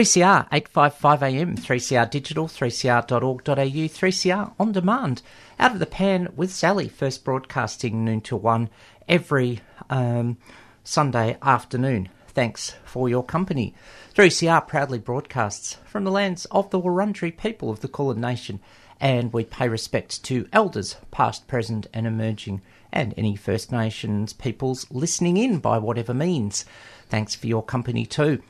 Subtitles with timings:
[0.00, 5.20] 3CR 855 AM, 3CR digital, 3cr.org.au, 3CR on demand.
[5.58, 8.70] Out of the pan with Sally, first broadcasting noon to 1
[9.10, 9.60] every
[9.90, 10.38] um,
[10.84, 12.08] Sunday afternoon.
[12.28, 13.74] Thanks for your company.
[14.14, 18.58] 3CR proudly broadcasts from the lands of the Wurundjeri people of the Kulin Nation,
[19.02, 24.86] and we pay respect to elders, past, present, and emerging, and any First Nations peoples
[24.90, 26.64] listening in by whatever means.
[27.10, 28.42] Thanks for your company too.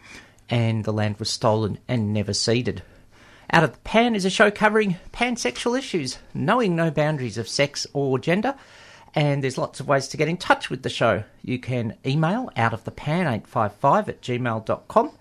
[0.50, 2.82] And the land was stolen and never ceded.
[3.52, 7.86] Out of the Pan is a show covering pansexual issues, knowing no boundaries of sex
[7.92, 8.54] or gender.
[9.14, 11.24] And there's lots of ways to get in touch with the show.
[11.42, 15.12] You can email out of the pan855 at gmail.com.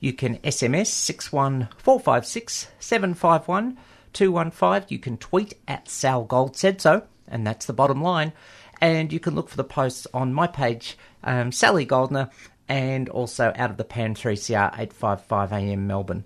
[0.00, 3.78] You can SMS 61456 751
[4.12, 4.86] 215.
[4.88, 8.32] You can tweet at Sal Gold said so, and that's the bottom line.
[8.80, 12.30] And you can look for the posts on my page, um, Sally Goldner,
[12.68, 16.24] and also out of the Pan 3CR 855 AM Melbourne.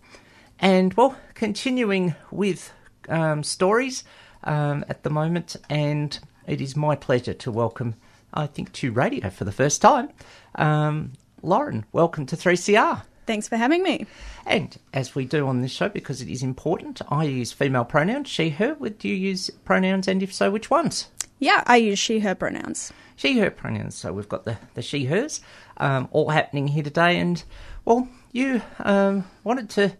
[0.59, 2.73] And well, continuing with
[3.09, 4.05] um, stories
[4.45, 7.95] um, at the moment, and it is my pleasure to welcome,
[8.35, 10.11] I think, to radio for the first time,
[10.55, 11.13] um,
[11.43, 11.85] Lauren.
[11.93, 13.03] Welcome to 3CR.
[13.27, 14.07] Thanks for having me.
[14.47, 18.29] And as we do on this show, because it is important, I use female pronouns,
[18.29, 18.75] she, her.
[18.75, 21.09] Would you use pronouns, and if so, which ones?
[21.39, 22.93] Yeah, I use she, her pronouns.
[23.17, 23.95] She, her pronouns.
[23.95, 25.41] So we've got the, the she, hers
[25.83, 27.19] um, all happening here today.
[27.19, 27.43] And,
[27.85, 29.97] well, you um, wanted to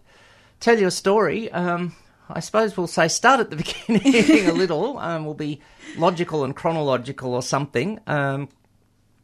[0.59, 1.51] tell your story.
[1.51, 1.95] Um,
[2.29, 3.55] I suppose we'll say start at the
[3.87, 4.97] beginning a little.
[4.97, 5.61] Um, we'll be
[5.97, 7.99] logical and chronological or something.
[8.07, 8.49] Um,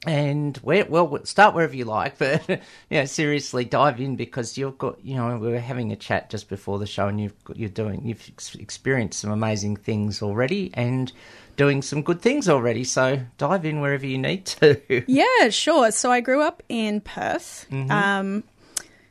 [0.06, 2.60] and where, well, start wherever you like, but you
[2.92, 6.48] know, seriously, dive in because you've got, you know, we were having a chat just
[6.48, 10.72] before the show, and you've got, you're doing, you've ex- experienced some amazing things already,
[10.74, 11.12] and
[11.60, 12.86] doing some good things already.
[12.86, 15.04] So dive in wherever you need to.
[15.08, 15.92] Yeah, sure.
[15.92, 17.68] So I grew up in Perth.
[17.90, 18.46] Um,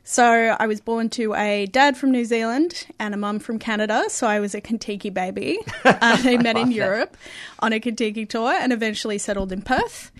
[0.03, 4.05] so I was born to a dad from New Zealand and a mum from Canada.
[4.09, 5.59] So I was a Contiki baby.
[5.85, 7.17] Uh, they met in Europe
[7.59, 10.11] on a Contiki tour and eventually settled in Perth.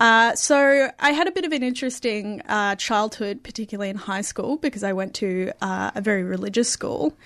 [0.00, 4.56] Uh, so I had a bit of an interesting uh, childhood, particularly in high school,
[4.56, 7.16] because I went to uh, a very religious school,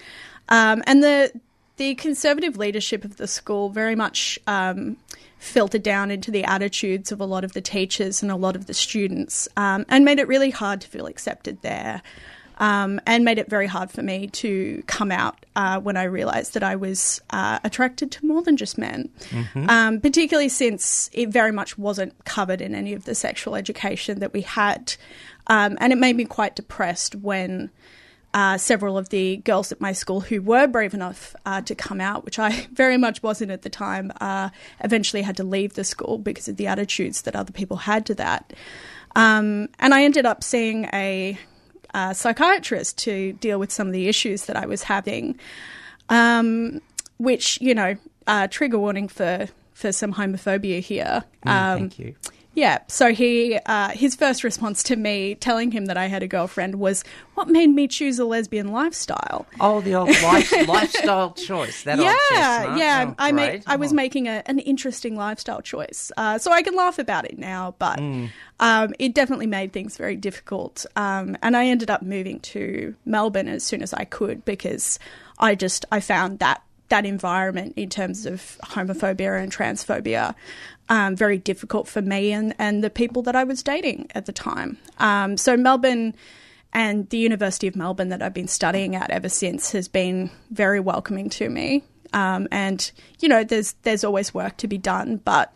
[0.49, 1.32] um, and the
[1.79, 4.97] the conservative leadership of the school very much um,
[5.39, 8.67] filtered down into the attitudes of a lot of the teachers and a lot of
[8.67, 12.03] the students, um, and made it really hard to feel accepted there.
[12.61, 16.55] Um, and made it very hard for me to come out uh, when I realised
[16.55, 19.11] that I was uh, attracted to more than just men,
[19.69, 24.33] um, particularly since it very much wasn't covered in any of the sexual education that
[24.33, 24.97] we had.
[25.47, 27.71] Um, and it made me quite depressed when
[28.35, 32.01] uh, several of the girls at my school who were brave enough uh, to come
[32.01, 35.85] out, which I very much wasn't at the time, uh, eventually had to leave the
[35.85, 38.53] school because of the attitudes that other people had to that.
[39.17, 41.39] Um, and I ended up seeing a,
[41.95, 45.39] uh psychiatrist to deal with some of the issues that I was having,
[46.11, 46.83] um,
[47.17, 47.97] which, you know,
[48.27, 51.25] uh, trigger warning for, for some homophobia here.
[51.45, 52.15] Um, Thank you.
[52.58, 56.26] Yeah, so he uh, his first response to me telling him that I had a
[56.28, 61.84] girlfriend was, "What made me choose a lesbian lifestyle?" Oh, the old life, lifestyle choice.
[61.84, 63.06] That yeah, yeah.
[63.10, 63.62] Oh, I made.
[63.66, 63.94] I was Oh.
[63.94, 67.75] making a, an interesting lifestyle choice, uh, so I can laugh about it now.
[67.78, 68.31] But Mm.
[68.60, 73.48] um, it definitely made things very difficult, um, and I ended up moving to Melbourne
[73.48, 74.98] as soon as I could because
[75.38, 80.34] I just I found that that environment in terms of homophobia and transphobia
[80.89, 84.33] um, very difficult for me and, and the people that I was dating at the
[84.33, 84.79] time.
[84.99, 86.15] Um, so Melbourne
[86.73, 90.81] and the University of Melbourne that I've been studying at ever since has been very
[90.81, 91.83] welcoming to me.
[92.13, 92.91] Um, and
[93.21, 95.55] you know, there's there's always work to be done, but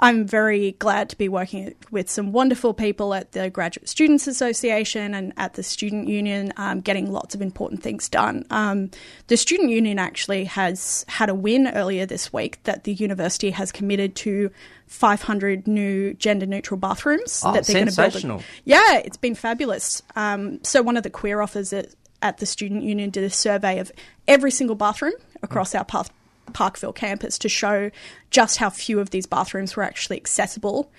[0.00, 5.12] I'm very glad to be working with some wonderful people at the Graduate Students Association
[5.12, 8.44] and at the Student Union, um, getting lots of important things done.
[8.50, 8.90] Um,
[9.26, 13.72] the Student Union actually has had a win earlier this week that the university has
[13.72, 14.50] committed to
[14.86, 18.12] 500 new gender neutral bathrooms Oh, that they're going to build.
[18.12, 18.42] sensational.
[18.64, 20.02] Yeah, it's been fabulous.
[20.16, 21.88] Um, so one of the queer offers at,
[22.22, 23.90] at the Student Union did a survey of
[24.28, 26.06] every single bathroom across our Park,
[26.54, 27.90] Parkville campus to show
[28.30, 30.90] just how few of these bathrooms were actually accessible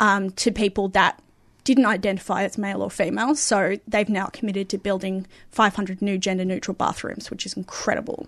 [0.00, 1.20] um, to people that
[1.64, 3.34] didn't identify as male or female.
[3.34, 8.26] So they've now committed to building 500 new gender neutral bathrooms, which is incredible.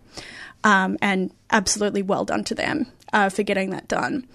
[0.63, 4.27] Um, and absolutely well done to them uh, for getting that done.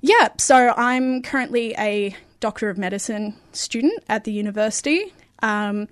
[0.00, 5.14] Yeah, so I'm currently a Doctor of Medicine student at the university.
[5.40, 5.86] Um,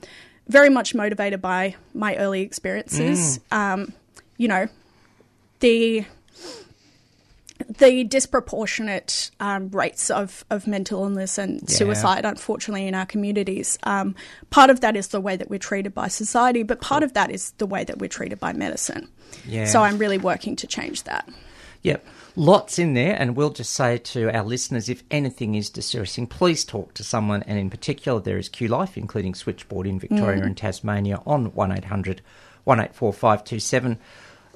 [0.49, 3.39] very much motivated by my early experiences.
[3.53, 3.93] Um,
[4.37, 4.67] you know,
[5.63, 6.05] the
[7.79, 13.79] the disproportionate um, rates of, of mental illness and suicide, unfortunately, in our communities.
[13.85, 14.17] Um,
[14.51, 17.31] part of that is the way that we're treated by society, but part of that
[17.31, 19.09] is the way that we're treated by medicine.
[19.47, 19.67] Yeah.
[19.67, 21.29] So I'm really working to change that.
[21.83, 22.05] Yep.
[22.35, 26.65] Lots in there, and we'll just say to our listeners if anything is distressing, please
[26.65, 27.43] talk to someone.
[27.45, 32.23] And in particular, there is Q Life, including Switchboard in Victoria and Tasmania on 1800
[32.65, 33.99] 184 527.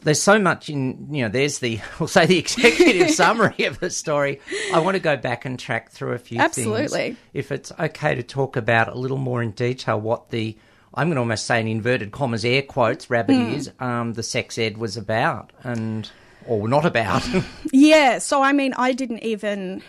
[0.06, 3.90] There's so much in, you know, there's the, we'll say the executive summary of the
[3.90, 4.40] story.
[4.72, 6.58] I want to go back and track through a few things.
[6.58, 7.16] Absolutely.
[7.34, 10.56] If it's okay to talk about a little more in detail what the,
[10.94, 14.58] I'm going to almost say in inverted commas, air quotes, rabbit is um, the sex
[14.58, 16.08] ed was about and,
[16.46, 17.28] or not about.
[17.72, 19.82] Yeah, so I mean, I didn't even.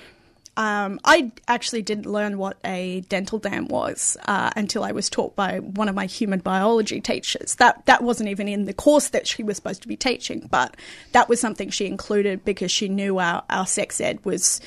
[0.58, 5.36] Um, I actually didn't learn what a dental dam was uh, until I was taught
[5.36, 7.56] by one of my human biology teachers.
[7.56, 10.76] That that wasn't even in the course that she was supposed to be teaching, but
[11.12, 14.60] that was something she included because she knew our, our sex ed was,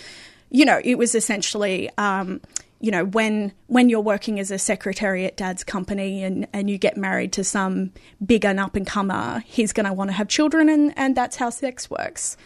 [0.49, 1.91] you know, it was essentially.
[1.99, 2.41] Um,
[2.83, 6.79] you know, when when you're working as a secretary at dad's company and, and you
[6.79, 7.93] get married to some
[8.25, 11.37] big and up and comer, he's going to want to have children, and, and that's
[11.37, 12.39] how sex works.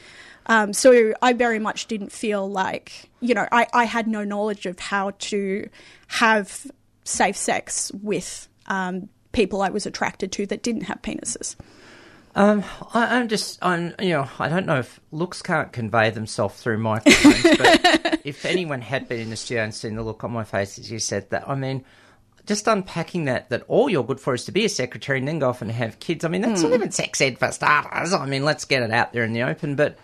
[0.46, 4.66] Um, so I very much didn't feel like, you know, I, I had no knowledge
[4.66, 5.68] of how to
[6.08, 6.66] have
[7.04, 11.56] safe sex with um, people I was attracted to that didn't have penises.
[12.36, 16.60] Um, I, I'm just, I'm, you know, I don't know if looks can't convey themselves
[16.60, 20.32] through microphones, but if anyone had been in the studio and seen the look on
[20.32, 21.84] my face as you said that, I mean,
[22.46, 25.38] just unpacking that, that all you're good for is to be a secretary and then
[25.38, 26.24] go off and have kids.
[26.24, 28.12] I mean, that's not even sex ed for starters.
[28.12, 29.76] I mean, let's get it out there in the open.
[29.76, 29.96] But,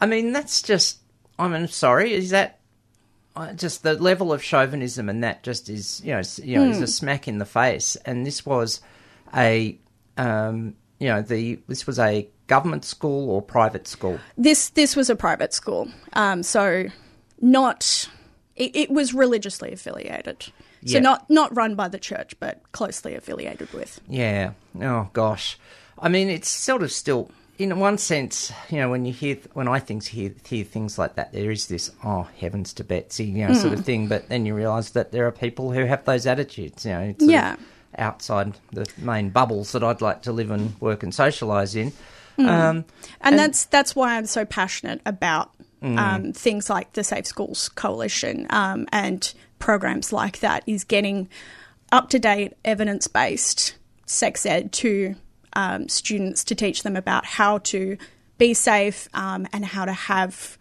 [0.00, 0.98] I mean, that's just,
[1.38, 2.60] I mean, sorry, is that
[3.34, 6.80] uh, just the level of chauvinism and that just is, you know, you know, is
[6.82, 7.96] a smack in the face.
[8.04, 8.80] And this was
[9.34, 9.78] a,
[10.16, 14.18] um, you know, the this was a government school or private school.
[14.38, 16.86] This this was a private school, um, so
[17.40, 18.08] not
[18.54, 20.44] it, it was religiously affiliated.
[20.86, 21.00] So Yeah.
[21.00, 24.00] not not run by the church, but closely affiliated with.
[24.08, 24.52] Yeah.
[24.80, 25.58] Oh gosh.
[25.98, 29.68] I mean, it's sort of still, in one sense, you know, when you hear, when
[29.68, 33.46] I think hear, hear things like that, there is this, oh heavens to Betsy, you
[33.46, 34.08] know, sort of thing.
[34.08, 36.84] But then you realise that there are people who have those attitudes.
[36.84, 37.56] You know, Yeah.
[37.98, 41.92] outside the main bubbles that I'd like to live and work and socialise in.
[42.38, 42.84] Um,
[43.22, 48.46] and, that's that's why I'm so passionate about um, things like the Safe Schools Coalition
[48.50, 50.62] um, and programs like that.
[50.66, 51.28] Is getting
[51.92, 55.14] up to date, evidence based sex ed to
[55.54, 57.96] um, students to teach them about how to
[58.38, 60.58] be safe um, and how to have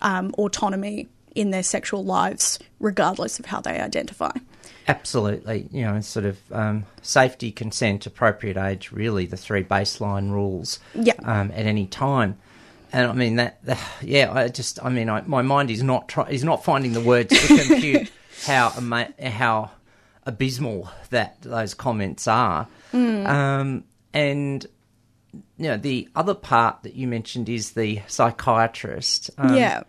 [0.00, 4.32] um, autonomy in their sexual lives, regardless of how they identify.
[4.88, 10.80] Absolutely, you know, sort of um, safety, consent, appropriate age, really the three baseline rules
[10.94, 11.14] Yeah.
[11.24, 12.36] um, at any time.
[12.92, 14.30] And I mean that, that- yeah.
[14.32, 17.28] I just, I mean, I, my mind is not try, is not finding the words
[17.28, 18.10] to compute
[18.44, 19.70] how ama- how
[20.26, 22.66] abysmal that those comments are.
[22.92, 24.66] Um, and
[25.56, 29.30] you know, the other part that you mentioned is the psychiatrist.
[29.38, 29.82] Um, yeah.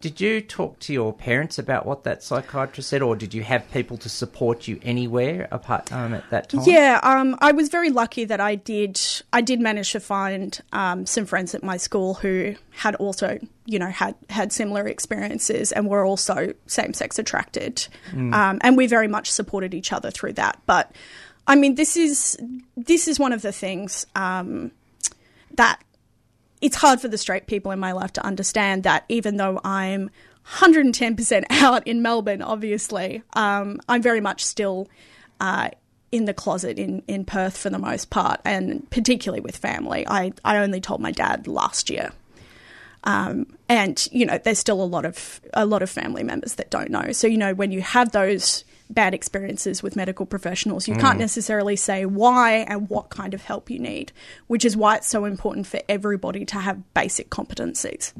[0.00, 3.70] did you talk to your parents about what that psychiatrist said, or did you have
[3.70, 6.62] people to support you anywhere apart um, at that time?
[6.66, 9.00] Yeah, um, I was very lucky that I did.
[9.32, 13.78] I did manage to find um, some friends at my school who had also, you
[13.78, 19.08] know, had had similar experiences and were also same sex attracted, um, and we very
[19.08, 20.60] much supported each other through that.
[20.66, 20.90] But
[21.48, 22.38] I mean, this is
[22.76, 24.70] this is one of the things um,
[25.54, 25.82] that
[26.60, 30.10] it's hard for the straight people in my life to understand that even though I'm
[30.46, 34.88] 110% out in Melbourne, obviously, um, I'm very much still
[35.40, 35.70] uh,
[36.12, 40.06] in the closet in, in Perth for the most part, and particularly with family.
[40.06, 42.12] I, I only told my dad last year.
[43.04, 46.70] Um, and you know, there's still a lot of a lot of family members that
[46.70, 47.12] don't know.
[47.12, 51.00] So you know, when you have those bad experiences with medical professionals, you mm.
[51.00, 54.12] can't necessarily say why and what kind of help you need,
[54.46, 58.12] which is why it's so important for everybody to have basic competencies.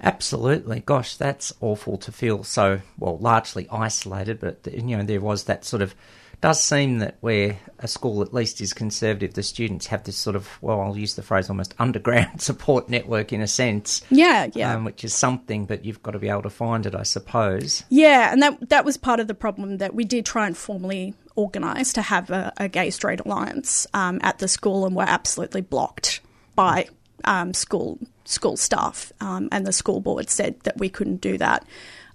[0.00, 0.80] Absolutely.
[0.80, 4.40] Gosh, that's awful to feel so well, largely isolated.
[4.40, 5.94] But you know, there was that sort of.
[6.40, 10.36] Does seem that where a school at least is conservative, the students have this sort
[10.36, 14.02] of well, I'll use the phrase almost underground support network in a sense.
[14.10, 14.74] Yeah, yeah.
[14.74, 17.84] Um, which is something, but you've got to be able to find it, I suppose.
[17.88, 21.14] Yeah, and that that was part of the problem that we did try and formally
[21.34, 25.60] organise to have a, a gay straight alliance um, at the school, and were absolutely
[25.60, 26.20] blocked
[26.54, 26.86] by
[27.24, 31.66] um, school school staff, um, and the school board said that we couldn't do that.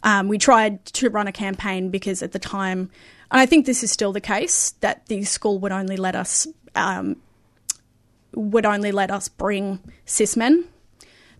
[0.04, 2.90] Um, we tried to run a campaign because at the time,
[3.32, 6.48] and I think this is still the case, that the school would only let us
[6.76, 7.16] um,
[8.34, 10.66] would only let us bring cis men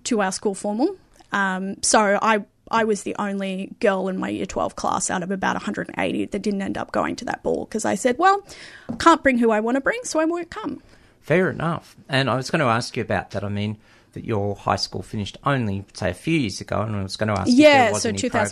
[0.06, 0.96] to our school formal.
[1.32, 5.32] Um, so I I was the only girl in my year 12 class out of
[5.32, 8.46] about 180 that didn't end up going to that ball because I said, well,
[8.90, 10.82] I can't bring who I want to bring, so I won't come.
[11.20, 11.96] Fair enough.
[12.08, 13.44] And I was going to ask you about that.
[13.44, 13.78] I mean,
[14.14, 17.34] that your high school finished only, say, a few years ago, and I was going
[17.34, 18.52] to ask Yeah, was so any progress.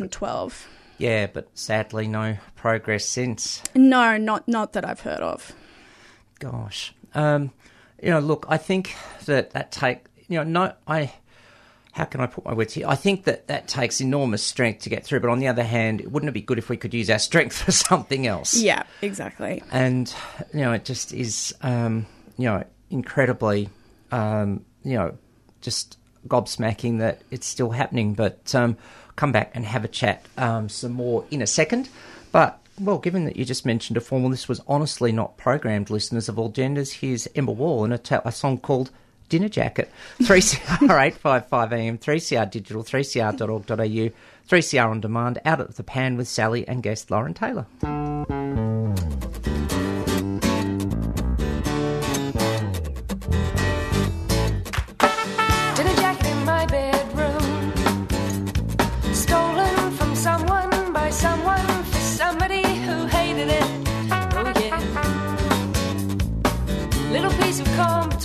[1.00, 1.02] 2012.
[1.02, 3.64] Yeah, but sadly, no progress since.
[3.76, 5.54] No, not not that I've heard of.
[6.40, 6.94] Gosh.
[7.14, 7.52] Um,
[8.02, 11.12] you know, look, I think that that take, you know, no, I,
[11.92, 12.88] how can I put my words here?
[12.88, 16.02] I think that that takes enormous strength to get through, but on the other hand,
[16.12, 18.56] wouldn't it be good if we could use our strength for something else?
[18.56, 19.64] Yeah, exactly.
[19.72, 20.14] and
[20.54, 22.06] you know it just is um,
[22.38, 23.70] you know incredibly
[24.12, 25.18] um, you know
[25.62, 28.14] just gobsmacking that it's still happening.
[28.14, 28.78] But um,
[29.20, 31.90] come back and have a chat um, some more in a second.
[32.32, 35.90] But well, given that you just mentioned a formal, this was honestly not programmed.
[35.90, 38.92] Listeners of all genders, here's Emma Wall and a, ta- a song called.
[39.28, 44.10] Dinner Jacket, 3CR 855 AM, 3CR Digital, 3CR.org.au,
[44.50, 47.68] 3CR On Demand, out of the pan with Sally and guest Lauren Taylor.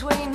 [0.04, 0.33] Between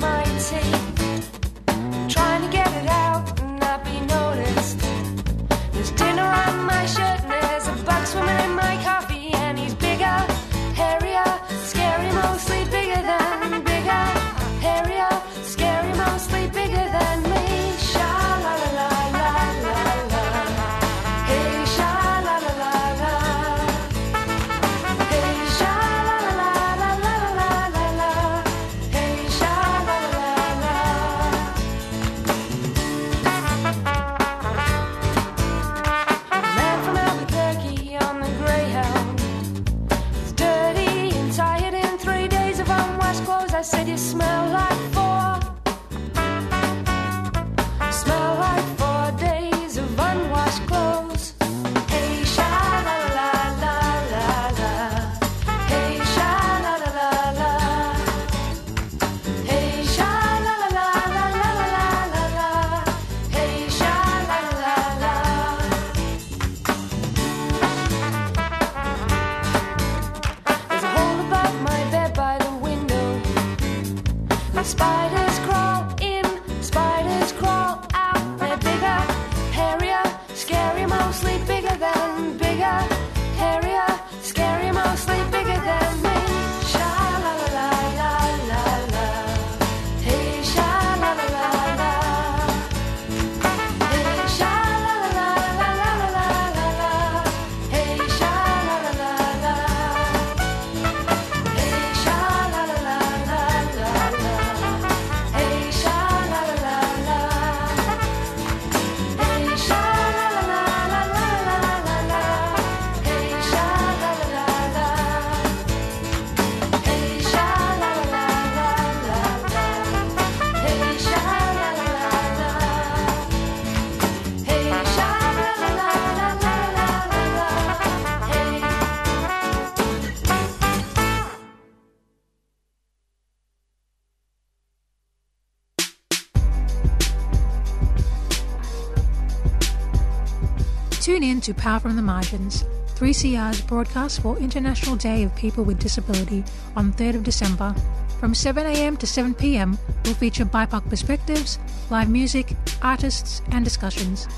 [141.50, 146.44] to Power from the Margins, 3CR's broadcast for International Day of People with Disability
[146.76, 147.74] on 3rd of December.
[148.20, 151.58] From 7am to 7pm, will feature BIPOC perspectives,
[151.90, 154.28] live music, artists, and discussions.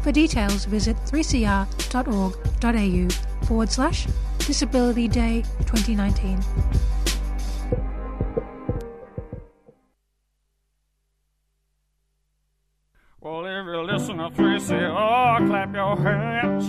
[0.00, 3.08] For details, visit 3cr.org.au
[3.46, 4.06] forward slash
[4.38, 6.40] Disability Day 2019.
[14.22, 16.66] You listen to 3CR, clap your hands.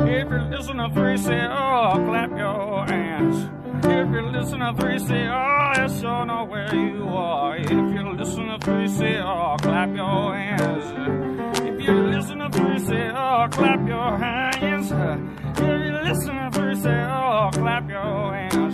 [0.00, 3.50] If you listen to 3CR, clap your hands.
[3.84, 7.56] If you listen to 3CR, yes, you know where you are.
[7.56, 11.58] If you listen to 3CR, clap your hands.
[11.60, 14.90] If you listen to 3CR, clap your hands.
[14.90, 18.73] If you listen to 3CR, clap your hands.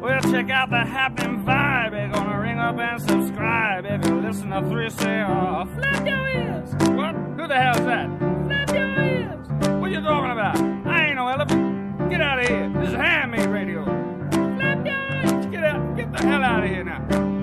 [0.00, 1.90] Well, check out the happening vibe.
[1.90, 3.84] They're gonna ring up and subscribe.
[3.84, 6.70] If you listen to 3CR, flap your ears.
[6.90, 7.14] What?
[7.36, 8.08] Who the hell's that?
[8.46, 9.48] Flap your ears.
[9.80, 10.56] What you talking about?
[10.86, 12.10] I ain't no elephant.
[12.10, 12.72] Get out of here.
[12.76, 13.84] This is handmade radio.
[14.30, 15.46] Flap your ears.
[15.46, 15.96] Get out.
[15.96, 17.37] Get the hell out of here now.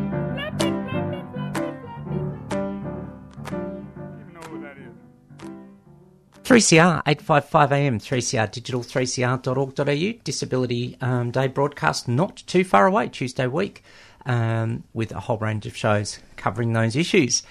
[6.45, 10.19] 3CR, 855 AM, 3CR Digital, 3cr.org.au.
[10.23, 13.81] Disability um, Day broadcast not too far away, Tuesday week,
[14.27, 17.41] um, with a whole range of shows covering those issues.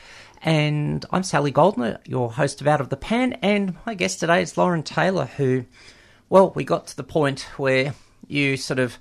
[0.42, 4.40] And I'm Sally Goldner, your host of Out of the Pan, and my guest today
[4.42, 5.64] is Lauren Taylor, who,
[6.28, 7.94] well, we got to the point where
[8.28, 9.00] you sort of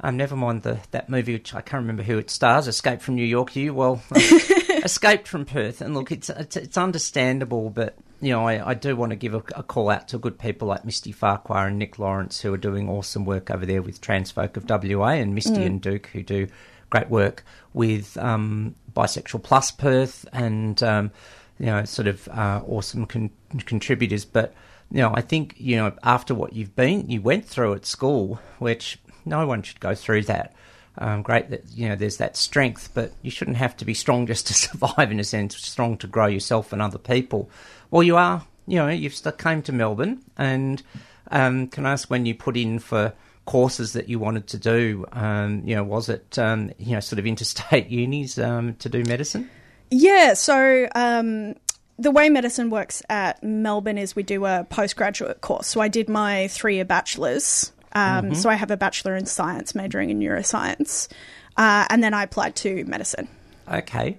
[0.00, 3.14] um, never mind the that movie, which I can't remember who it stars, Escape from
[3.14, 3.56] New York.
[3.56, 8.70] You well, escaped from Perth, and look, it's it's, it's understandable, but you know, I,
[8.70, 11.68] I do want to give a, a call out to good people like Misty Farquhar
[11.68, 15.34] and Nick Lawrence, who are doing awesome work over there with Transfolk of WA, and
[15.34, 16.46] Misty and Duke, who do
[16.90, 21.10] great work with um, Bisexual Plus Perth, and um,
[21.58, 23.30] you know, sort of uh, awesome con-
[23.66, 24.54] contributors, but.
[24.92, 28.40] You know, I think you know after what you've been, you went through at school,
[28.58, 30.52] which no one should go through that.
[30.98, 34.26] Um, great that you know there's that strength, but you shouldn't have to be strong
[34.26, 35.12] just to survive.
[35.12, 37.48] In a sense, strong to grow yourself and other people.
[37.90, 38.44] Well, you are.
[38.66, 40.82] You know, you've st- came to Melbourne, and
[41.30, 43.12] um, can I ask when you put in for
[43.46, 45.06] courses that you wanted to do?
[45.12, 49.02] Um, you know, was it um, you know sort of interstate unis um, to do
[49.04, 49.50] medicine?
[49.90, 51.54] Yeah, so um,
[51.98, 55.66] the way medicine works at Melbourne is we do a postgraduate course.
[55.66, 57.72] So I did my three year bachelor's.
[57.92, 61.08] Um, So I have a bachelor in science, majoring in neuroscience.
[61.56, 63.26] Uh, and then I applied to medicine.
[63.70, 64.16] Okay,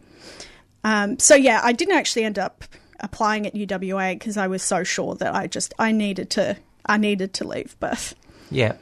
[0.84, 2.66] Um, so yeah, I didn't actually end up
[3.02, 6.98] applying at UWA because I was so sure that I just I needed to I
[6.98, 8.16] needed to leave Perth.
[8.50, 8.74] Yeah,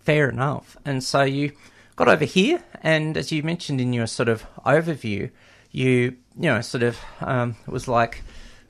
[0.00, 0.76] fair enough.
[0.84, 1.52] And so you
[1.96, 5.30] got over here, and as you mentioned in your sort of overview,
[5.70, 8.22] you you know sort of um, it was like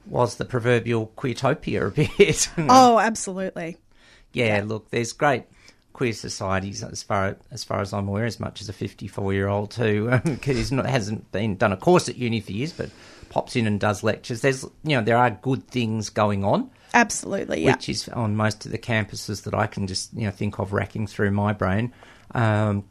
[0.07, 2.49] was the proverbial queertopia a bit.
[2.59, 3.77] Oh, absolutely.
[4.33, 5.45] yeah, look, there's great
[5.93, 9.49] queer societies as far as far as I'm aware, as much as a 54 year
[9.49, 10.39] old who um,
[10.71, 12.91] not hasn't been done a course at uni for years, but
[13.31, 14.43] pops in and does lectures.
[14.43, 17.73] There's you know there are good things going on Absolutely, yeah.
[17.73, 20.73] which is on most of the campuses that I can just you know think of
[20.73, 21.93] racking through my brain,
[22.35, 22.85] um,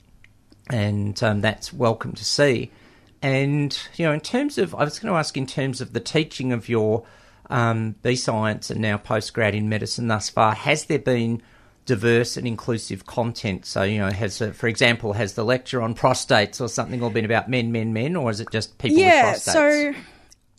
[0.69, 2.71] and um, that's welcome to see.
[3.21, 5.99] And you know, in terms of, I was going to ask in terms of the
[5.99, 7.06] teaching of your
[7.49, 11.41] um, B science and now postgrad in medicine thus far, has there been
[11.86, 13.65] diverse and inclusive content?
[13.65, 17.10] So you know, has uh, for example, has the lecture on prostates or something all
[17.10, 19.47] been about men, men, men, or is it just people yeah, with prostates?
[19.47, 19.99] Yeah, so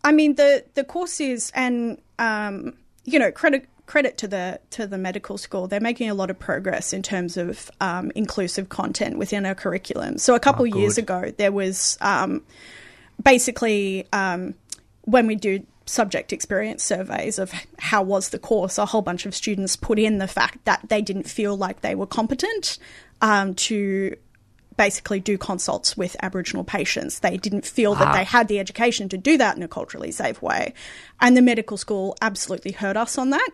[0.05, 4.87] I mean the the course is and um, you know credit credit to the to
[4.87, 5.67] the medical school.
[5.67, 10.19] They're making a lot of progress in terms of um, inclusive content within our curriculum.
[10.19, 12.43] So a couple Oh, years ago, there was um,
[13.23, 14.55] basically um,
[15.03, 19.35] when we do subject experience surveys of how was the course, a whole bunch of
[19.35, 22.79] students put in the fact that they didn't feel like they were competent
[23.21, 24.17] um, to
[24.87, 27.19] basically do consults with Aboriginal patients.
[27.19, 28.13] They didn't feel that Ah.
[28.17, 30.73] they had the education to do that in a culturally safe way.
[31.21, 33.51] And the medical school absolutely heard us on that.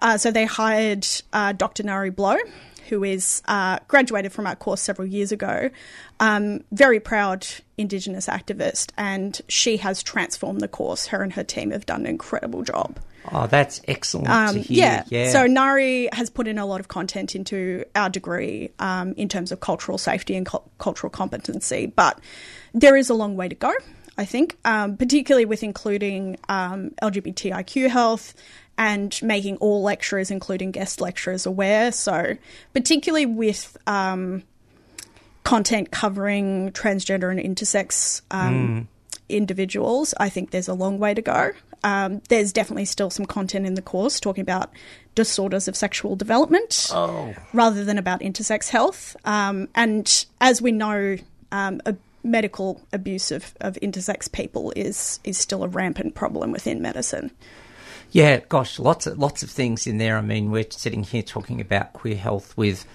[0.00, 1.84] Uh, so they hired uh, Dr.
[1.84, 2.36] Ngaree Blow,
[2.88, 5.70] who is uh, graduated from our course several years ago,
[6.18, 7.46] um, very proud
[7.78, 11.06] Indigenous activist, and she has transformed the course.
[11.06, 12.98] Her and her team have done an incredible job.
[13.32, 14.64] Oh, that's excellent to Um, hear.
[14.78, 15.04] yeah.
[15.08, 15.30] yeah.
[15.30, 19.50] So Ngaree has put in a lot of content into our degree um, in terms
[19.52, 22.18] of cultural safety and cul- cultural competency, but
[22.74, 23.72] there is a long way to go.
[24.16, 28.32] I think, um, particularly with including um, LGBTIQ health
[28.78, 31.90] and making all lecturers, including guest lecturers, aware.
[31.90, 32.36] So,
[32.74, 34.44] particularly with um,
[35.42, 38.86] content covering transgender and intersex um,
[39.28, 41.50] individuals, I think there's a long way to go.
[41.84, 44.72] Um, there's definitely still some content in the course talking about
[45.14, 46.88] disorders of sexual development
[47.52, 49.14] rather than about intersex health.
[49.24, 51.18] Um, and as we know,
[51.52, 51.94] um, a
[52.24, 57.30] medical abuse of, of intersex people is is still a rampant problem within medicine.
[58.10, 60.16] Yeah, gosh, lots of lots of things in there.
[60.16, 62.86] I mean, we're sitting here talking about queer health with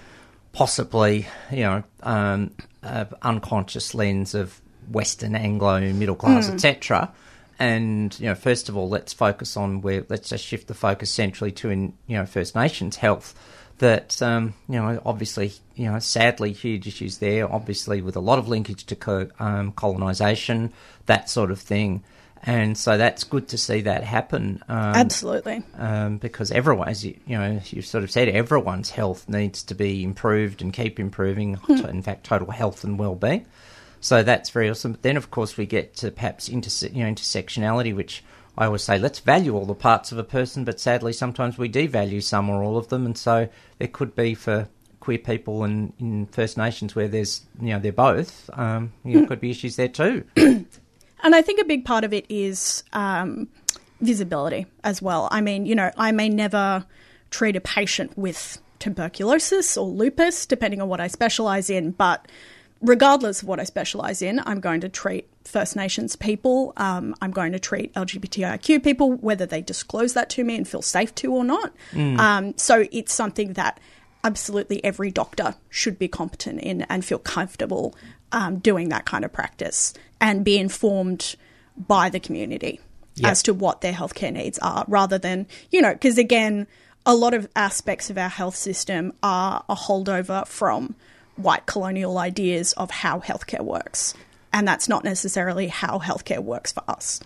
[0.52, 2.50] possibly, you know, um,
[2.82, 7.12] a unconscious lens of Western Anglo middle class, etc.
[7.60, 10.04] And you know, first of all, let's focus on where.
[10.08, 13.34] Let's just shift the focus centrally to in you know First Nations health.
[13.78, 17.50] That um, you know, obviously, you know, sadly, huge issues there.
[17.50, 20.72] Obviously, with a lot of linkage to co- um, colonisation,
[21.06, 22.02] that sort of thing.
[22.42, 24.62] And so that's good to see that happen.
[24.66, 25.62] Um, Absolutely.
[25.76, 29.74] um, because everyone, as you, you know, you sort of said, everyone's health needs to
[29.74, 31.56] be improved and keep improving.
[31.66, 33.44] to- In fact, total health and well-being.
[34.00, 34.92] So that's very awesome.
[34.92, 38.24] But then, of course, we get to perhaps interse- you know intersectionality, which
[38.56, 41.68] I always say, let's value all the parts of a person, but sadly, sometimes we
[41.68, 44.68] devalue some or all of them, and so there could be for
[45.00, 49.26] queer people and in First Nations where there's you know they're both, um, you know,
[49.26, 50.24] could be issues there too.
[51.22, 53.48] And I think a big part of it is um,
[54.00, 55.28] visibility as well.
[55.30, 56.86] I mean, you know, I may never
[57.30, 62.26] treat a patient with tuberculosis or lupus, depending on what I specialize in, but
[62.80, 66.72] regardless of what I specialize in, I'm going to treat First Nations people.
[66.76, 70.82] Um, I'm going to treat LGBTIQ people, whether they disclose that to me and feel
[70.82, 71.72] safe to or not.
[71.94, 73.78] Um, so it's something that
[74.24, 77.94] absolutely every doctor should be competent in and feel comfortable
[78.32, 81.36] um, doing that kind of practice and be informed
[81.76, 82.80] by the community
[83.16, 83.30] Yep.
[83.32, 86.66] as to what their healthcare needs are, rather than, you know, because again,
[87.04, 90.94] a lot of aspects of our health system are a holdover from
[91.42, 94.14] white colonial ideas of how healthcare works.
[94.52, 97.20] And that's not necessarily how healthcare works for us.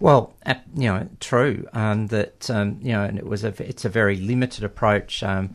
[0.00, 0.34] Well,
[0.74, 1.68] you know, true.
[1.72, 5.22] Um, that um, you know, and it was a it's a very limited approach.
[5.22, 5.54] Um,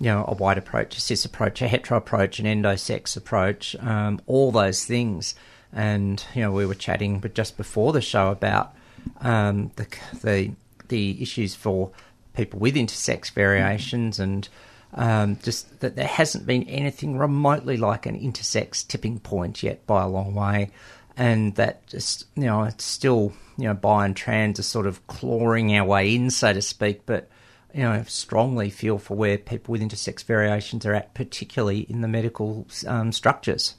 [0.00, 4.20] you know, a white approach, a cis approach, a hetero approach, an endosex approach, um,
[4.26, 5.34] all those things.
[5.72, 8.74] And you know, we were chatting, but just before the show about
[9.20, 9.86] um, the
[10.22, 10.52] the
[10.88, 11.90] the issues for
[12.34, 14.48] people with intersex variations and.
[14.96, 20.02] Um, just that there hasn't been anything remotely like an intersex tipping point yet by
[20.04, 20.70] a long way,
[21.16, 25.04] and that just you know it's still you know bi and trans are sort of
[25.08, 27.28] clawing our way in, so to speak, but
[27.74, 32.00] you know I strongly feel for where people with intersex variations are at, particularly in
[32.00, 33.74] the medical um, structures.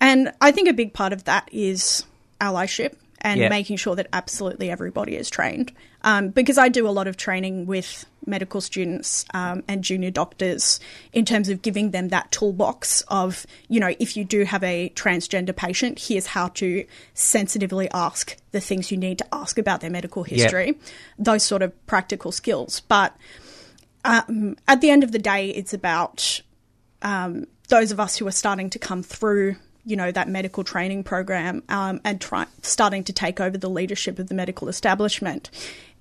[0.00, 2.04] And I think a big part of that is
[2.40, 3.48] allyship and Yeah.
[3.48, 5.70] making sure that absolutely everybody is trained.
[6.04, 10.80] Um, because I do a lot of training with medical students um, and junior doctors
[11.12, 14.90] in terms of giving them that toolbox of, you know, if you do have a
[14.94, 16.84] transgender patient, here's how to
[17.14, 20.78] sensitively ask the things you need to ask about their medical history,
[21.18, 22.80] those sort of practical skills.
[22.80, 23.16] But
[24.04, 26.40] um, at the end of the day, it's about
[27.02, 31.02] um, those of us who are starting to come through, you know, that medical training
[31.04, 35.50] program um, and try, starting to take over the leadership of the medical establishment.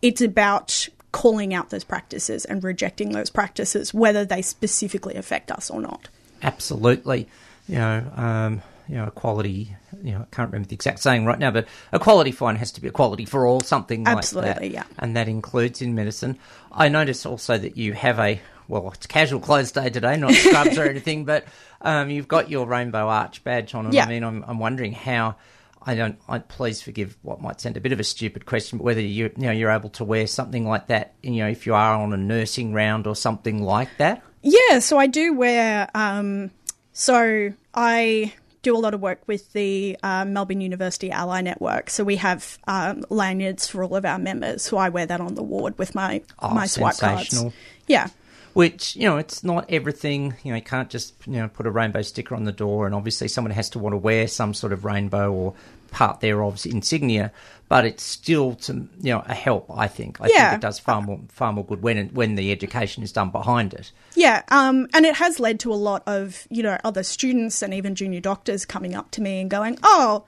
[0.02, 5.70] It's about calling out those practices and rejecting those practices, whether they specifically affect us
[5.70, 6.10] or not.
[6.42, 7.28] Absolutely,
[7.68, 9.76] you know, um, you know, equality.
[10.04, 12.82] You know, I can't remember the exact saying right now, but equality fine has to
[12.82, 14.18] be equality for all, something like that.
[14.18, 14.84] Absolutely, yeah.
[15.00, 16.38] and that includes in medicine.
[16.72, 20.78] I notice also that you have a well, it's casual clothes day today, not scrubs
[20.78, 21.46] or anything, but
[21.82, 23.86] um, you've got your rainbow arch badge on.
[23.86, 24.06] And Yeah.
[24.06, 25.36] I mean, I'm, I'm wondering how.
[25.84, 26.20] I don't.
[26.28, 29.32] I, please forgive what might sound a bit of a stupid question, but whether you
[29.36, 32.14] you know you're able to wear something like that, you know, if you are on
[32.14, 34.24] a nursing round or something like that.
[34.44, 35.90] Yeah, so I do wear.
[35.94, 36.52] Um,
[36.94, 41.90] so I do a lot of work with the uh, Melbourne University Ally Network.
[41.90, 44.62] So we have um, lanyards for all of our members.
[44.62, 47.44] So I wear that on the ward with my Oh, my swipe cards.
[47.88, 48.10] Yeah,
[48.54, 51.72] which you know it's not everything you know you can't just you know put a
[51.72, 54.74] rainbow sticker on the door and obviously someone has to want to wear some sort
[54.74, 55.54] of rainbow or
[55.92, 57.32] part thereof's insignia
[57.68, 60.52] but it's still to you know a help i think i Yeah.
[60.52, 63.74] think it does far more far more good when when the education is done behind
[63.74, 67.62] it yeah, um, and it has led to a lot of you know other students
[67.62, 70.26] and even junior doctors coming up to me and going, "Oh,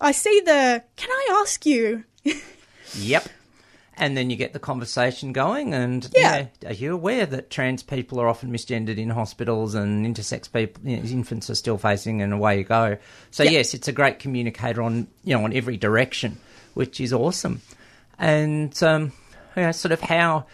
[0.00, 0.82] I see the.
[0.96, 2.04] Can I ask you?"
[2.94, 3.28] yep
[3.96, 6.46] and then you get the conversation going and Yeah.
[6.66, 10.96] are you aware that trans people are often misgendered in hospitals and intersex people you
[10.96, 12.96] know, infants are still facing and away you go
[13.30, 13.50] so Yeah.
[13.52, 16.38] yes it's a great communicator on you know on every direction
[16.74, 17.60] which is awesome
[18.18, 19.12] and um
[19.56, 20.46] you know, sort of how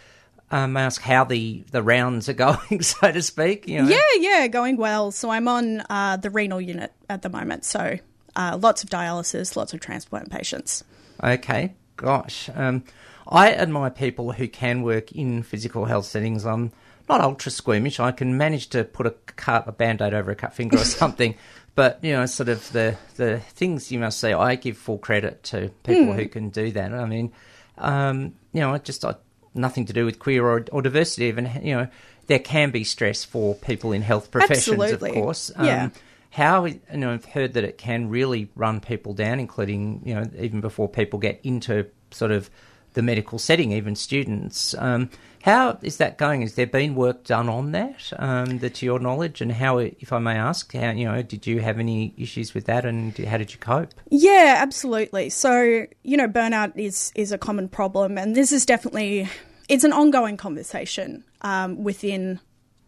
[0.53, 3.69] um, I ask how the, the rounds are going, so to speak.
[3.69, 5.13] You know, Yeah, yeah, going well.
[5.13, 7.65] So I'm on uh, the renal unit at the moment.
[7.65, 7.99] So
[8.35, 10.83] uh, lots of dialysis, lots of transplant patients.
[11.23, 12.51] Okay, gosh.
[12.53, 12.83] Um,
[13.29, 16.45] I admire people who can work in physical health settings.
[16.45, 16.73] I'm
[17.09, 18.01] not ultra squeamish.
[18.01, 21.35] I can manage to put a cut, a band-aid over a cut finger or something.
[21.75, 24.33] But you know, sort of the the things you must say.
[24.33, 26.93] I give full credit to people who can do that.
[26.93, 27.33] I mean,
[27.79, 29.15] um, you know, I just uh,
[29.55, 31.27] nothing to do with queer or, or diversity.
[31.27, 31.89] Even you know,
[32.27, 35.11] there can be stress for people in health professions, Absolutely.
[35.11, 35.51] of course.
[35.61, 35.91] Yeah.
[36.31, 40.31] How you know I've heard that it can really run people down, including you know
[40.39, 42.51] even before people get into sort of
[42.95, 44.75] the medical setting, even students.
[44.79, 45.11] Um,
[45.43, 46.43] how is that going?
[46.43, 50.13] Has there been work done on that, um, that to your knowledge, and how, if
[50.13, 53.39] I may ask, how you know did you have any issues with that, and how
[53.39, 53.95] did you cope?
[54.11, 55.31] Yeah, absolutely.
[55.31, 59.29] So you know, burnout is is a common problem, and this is definitely
[59.69, 62.41] it's an ongoing conversation um, within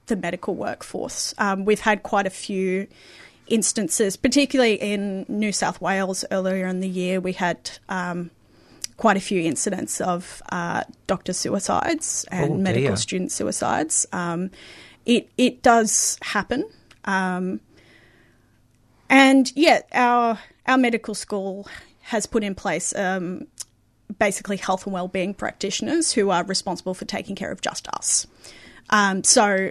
[0.07, 1.33] the medical workforce.
[1.38, 2.87] Um, we've had quite a few
[3.47, 7.21] instances, particularly in New South Wales earlier in the year.
[7.21, 8.31] We had um,
[8.96, 12.96] quite a few incidents of uh, doctor suicides and Oh, medical dear.
[12.96, 14.07] student suicides.
[14.12, 14.50] Um,
[15.07, 16.68] it it does happen.
[17.05, 17.61] Um,
[19.09, 21.66] and yeah, our our medical school
[22.02, 23.46] has put in place um,
[24.18, 28.26] basically health and well-being practitioners who are responsible for taking care of just us.
[28.90, 29.70] Um, so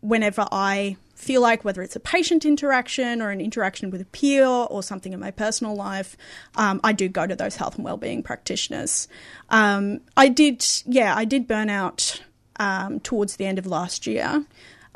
[0.00, 4.46] whenever I feel like whether it's a patient interaction or an interaction with a peer
[4.46, 6.16] or something in my personal life,
[6.56, 9.06] um, I do go to those health and well-being practitioners.
[9.48, 12.20] Um, I did, yeah, I did burn out
[12.56, 14.44] um, towards the end of last year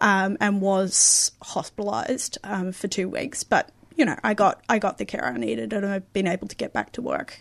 [0.01, 4.99] um, and was hospitalised um, for two weeks, but you know, I got I got
[4.99, 7.41] the care I needed and I've been able to get back to work.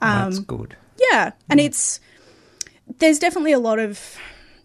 [0.00, 0.76] Um, That's good.
[1.10, 1.98] Yeah, and it's
[2.98, 4.16] there's definitely a lot of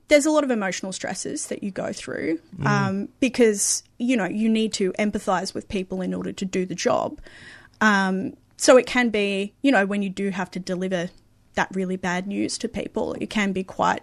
[0.08, 4.50] there's a lot of emotional stresses that you go through um, because you know you
[4.50, 7.20] need to empathize with people in order to do the job.
[7.82, 11.10] Um, so it can be you know when you do have to deliver
[11.56, 14.02] that really bad news to people, it can be quite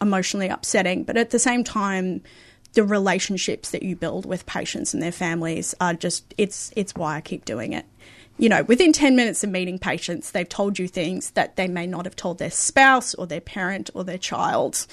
[0.00, 1.04] emotionally upsetting.
[1.04, 2.22] But at the same time,
[2.74, 7.16] the relationships that you build with patients and their families are just it's it's why
[7.16, 7.86] I keep doing it.
[8.40, 11.88] You know, within 10 minutes of meeting patients, they've told you things that they may
[11.88, 14.86] not have told their spouse or their parent or their child.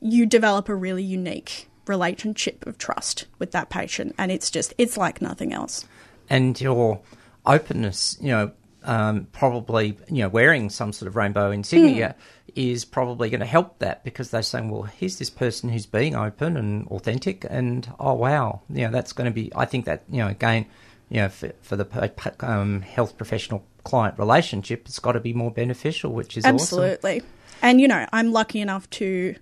[0.00, 4.96] You develop a really unique relationship of trust with that patient and it's just it's
[4.96, 5.86] like nothing else.
[6.30, 7.00] and your
[7.46, 8.52] openness, you know,
[8.84, 12.14] um, probably, you know, wearing some sort of rainbow insignia
[12.54, 16.14] is probably going to help that because they're saying, well, here's this person who's being
[16.14, 19.52] open and authentic, and oh wow, you know, that's going to be.
[19.54, 20.66] I think that you know, again,
[21.10, 25.50] you know, for, for the um, health professional client relationship, it's got to be more
[25.50, 26.56] beneficial, which is awesome.
[26.56, 27.22] Absolutely.
[27.62, 29.34] And, you know, I'm lucky enough to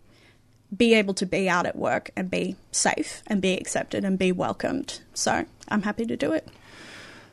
[0.75, 4.33] be able to be out at work and be safe and be accepted and be
[4.33, 5.01] welcomed.
[5.15, 6.49] So I'm happy to do it.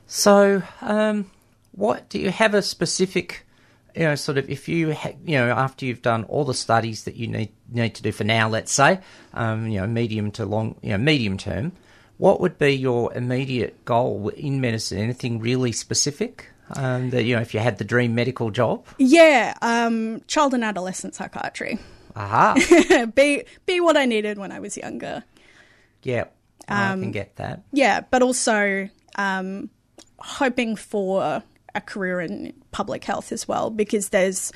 [0.08, 1.32] So, um,
[1.72, 3.46] what do you have a specific,
[3.96, 7.06] you know, sort of if you, ha- you know, after you've done all the studies
[7.06, 9.00] that you need need to do for now, let's say,
[9.34, 11.72] um, you know, medium to long, you know, medium term,
[12.18, 15.00] what would be your immediate goal in medicine?
[15.00, 16.50] Anything really specific?
[16.76, 20.64] Um, that you know, if you had the dream medical job, Yeah, um, child and
[20.64, 21.78] adolescent psychiatry.
[22.16, 22.56] Aha,
[23.16, 25.24] be be what I needed when I was younger.
[26.04, 26.26] yeah,
[26.68, 27.62] I Um, can get that.
[27.72, 29.70] Yeah, but also um,
[30.20, 31.44] hoping for
[31.76, 34.52] a career in public health as well, because there's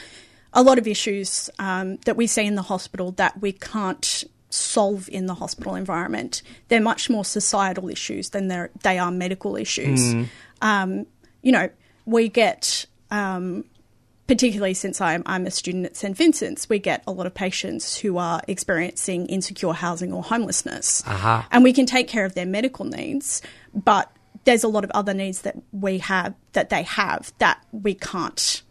[0.54, 5.10] a lot of issues um, that we see in the hospital that we can't solve
[5.12, 6.42] in the hospital environment.
[6.70, 10.16] They're much more societal issues than they're, they are medical issues.
[10.62, 11.06] Um,
[11.42, 11.70] you know,
[12.06, 13.66] we get um,
[14.28, 16.16] particularly since I'm, I'm a student at St.
[16.16, 21.02] Vincent's, we get a lot of patients who are experiencing insecure housing or homelessness.
[21.08, 21.48] Aha.
[21.52, 23.42] And we can take care of their medical needs,
[23.74, 24.12] but
[24.44, 28.62] there's a lot of other needs that we have, that they have, that we can't,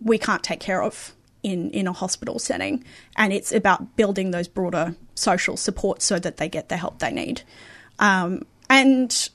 [0.00, 2.84] we can't take care of in, in a hospital setting.
[3.16, 7.12] And it's about building those broader social supports so that they get the help they
[7.12, 7.42] need.
[8.00, 9.30] Um, and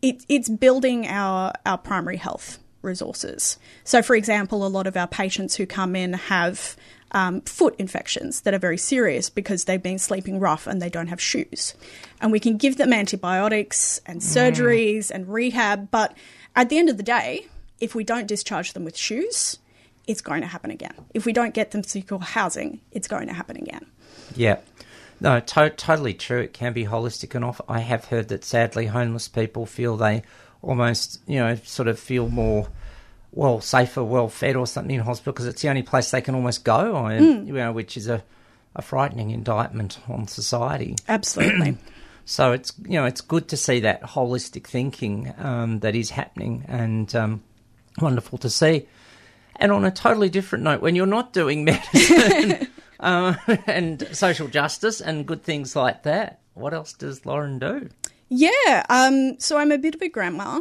[0.00, 3.58] it, it's building our, our primary health resources.
[3.84, 6.76] So, for example, a lot of our patients who come in have
[7.12, 11.08] um, foot infections that are very serious because they've been sleeping rough and they don't
[11.08, 11.74] have shoes.
[12.20, 16.16] And we can give them antibiotics and surgeries and rehab, but
[16.56, 17.46] at the end of the day,
[17.80, 19.58] if we don't discharge them with shoes,
[20.06, 20.94] it's going to happen again.
[21.14, 23.86] If we don't get them secure housing, it's going to happen again.
[24.34, 24.58] Yeah.
[25.20, 26.40] No, to- totally true.
[26.40, 27.60] It can be holistic enough.
[27.68, 30.22] I have heard that sadly homeless people feel they
[30.62, 32.68] almost, you know, sort of feel more
[33.32, 36.34] well safer, well fed or something in hospital because it's the only place they can
[36.34, 38.22] almost go, and, you know, which is a,
[38.76, 40.96] a frightening indictment on society.
[41.08, 41.76] Absolutely.
[42.24, 46.64] So it's you know it's good to see that holistic thinking um, that is happening
[46.68, 47.42] and um,
[48.00, 48.86] wonderful to see.
[49.56, 52.68] And on a totally different note, when you're not doing medicine
[53.00, 53.34] uh,
[53.66, 57.88] and social justice and good things like that, what else does Lauren do?
[58.34, 60.60] Yeah, um, so I'm a bit of a grandma.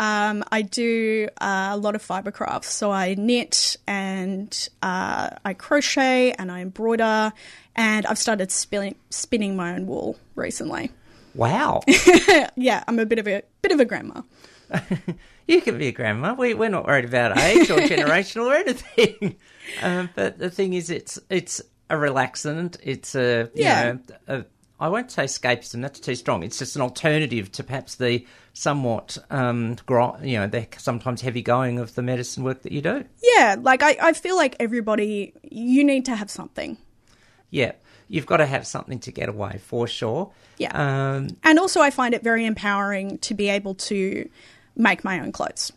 [0.00, 2.70] Um, I do uh, a lot of fibre crafts.
[2.74, 7.32] So I knit and uh, I crochet and I embroider,
[7.76, 10.90] and I've started spinning, spinning my own wool recently.
[11.36, 11.82] Wow,
[12.56, 14.22] Yeah, I'm a bit of a bit of a grandma.
[15.46, 16.34] you can be a grandma.
[16.34, 19.36] We, we're not worried about age or generational or anything.
[19.82, 21.60] Um, but the thing is, it's it's
[21.90, 22.78] a relaxant.
[22.82, 23.92] It's a you Yeah.
[23.92, 24.44] know, a,
[24.84, 25.80] I won't say escapism.
[25.80, 26.42] That's too strong.
[26.42, 31.40] It's just an alternative to perhaps the somewhat um, gro- you know the sometimes heavy
[31.40, 33.02] going of the medicine work that you do.
[33.22, 36.76] Yeah, like I, I feel like everybody, you need to have something.
[37.48, 37.72] Yeah,
[38.08, 40.30] you've got to have something to get away for sure.
[40.58, 40.72] Yeah.
[40.74, 44.28] Um, And also, I find it very empowering to be able to
[44.76, 45.72] make my own clothes.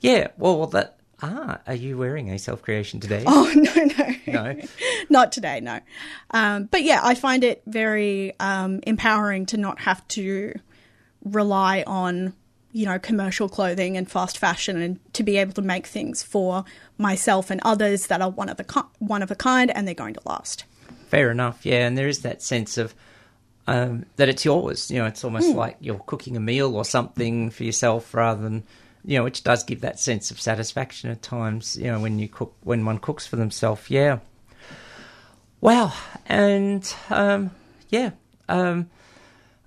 [0.00, 0.28] yeah.
[0.36, 0.93] Well, well, that.
[1.22, 3.24] Ah, are you wearing a self creation today?
[3.26, 4.14] Oh, no, no.
[4.54, 4.60] No.
[5.10, 5.80] not today, no.
[6.30, 10.54] Um, but yeah, I find it very um, empowering to not have to
[11.24, 12.34] rely on,
[12.72, 16.64] you know, commercial clothing and fast fashion, and to be able to make things for
[16.98, 19.94] myself and others that are one of the ki- one of a kind, and they're
[19.94, 20.64] going to last.
[21.08, 21.86] Fair enough, yeah.
[21.86, 22.94] And there is that sense of
[23.66, 24.90] um, that it's yours.
[24.90, 25.56] You know, it's almost Hmm.
[25.56, 28.64] like you're cooking a meal or something for yourself rather than,
[29.04, 31.76] you know, which does give that sense of satisfaction at times.
[31.76, 33.90] You know, when you cook, when one cooks for themselves.
[33.90, 34.18] Yeah.
[35.60, 35.92] Wow.
[36.26, 37.50] And um,
[37.88, 38.10] yeah,
[38.48, 38.90] um,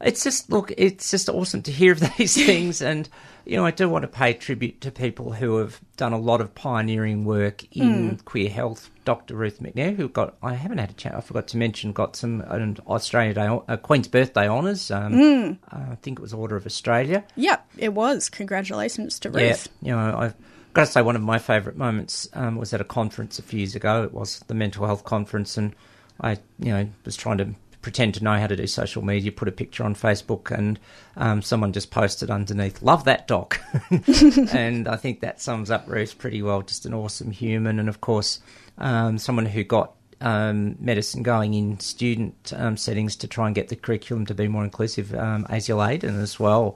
[0.01, 3.07] it's just look, it's just awesome to hear of these things, and
[3.47, 6.41] you know, I do want to pay tribute to people who have done a lot
[6.41, 8.89] of pioneering work in queer health.
[9.05, 9.35] Dr.
[9.35, 12.41] Ruth McNair, who got I haven't had a chance, I forgot to mention, got some
[12.41, 14.91] an Australia Day, uh, Queen's Birthday honours.
[14.91, 17.23] Um, uh, I think it was Order of Australia.
[17.37, 18.29] Yep, it was.
[18.29, 19.69] Congratulations to Ruth.
[19.81, 20.35] Yeah, you know, I've
[20.73, 23.59] got to say one of my favourite moments um, was at a conference a few
[23.59, 24.03] years ago.
[24.03, 25.73] It was the mental health conference, and
[26.19, 29.47] I, you know, was trying to pretend to know how to do social media, put
[29.47, 30.79] a picture on Facebook, and
[31.15, 33.61] um, someone just posted underneath, "Love that doc,"
[34.53, 36.61] and I think that sums up Ruth pretty well.
[36.61, 38.39] Just an awesome human, and of course,
[38.77, 43.69] um, someone who got um, medicine going in student um, settings to try and get
[43.69, 45.13] the curriculum to be more inclusive.
[45.13, 46.75] Um, Asiel Aiden as well.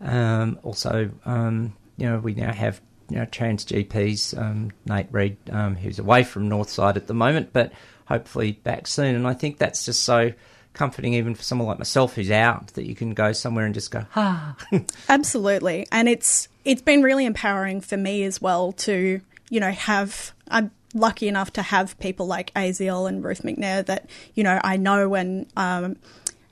[0.00, 2.80] Um, also, um, you know, we now have
[3.10, 4.72] you know trans GPs.
[4.86, 5.36] Nate Reed,
[5.80, 7.72] who's away from Northside at the moment, but
[8.08, 9.14] hopefully back soon.
[9.14, 10.32] And I think that's just so
[10.72, 13.90] comforting, even for someone like myself who's out, that you can go somewhere and just
[13.90, 14.56] go, ah,
[15.08, 15.86] Absolutely.
[15.92, 20.70] And it's it's been really empowering for me as well to, you know, have I'm
[20.94, 25.14] lucky enough to have people like Aziel and Ruth McNair that, you know, I know
[25.14, 25.96] and um,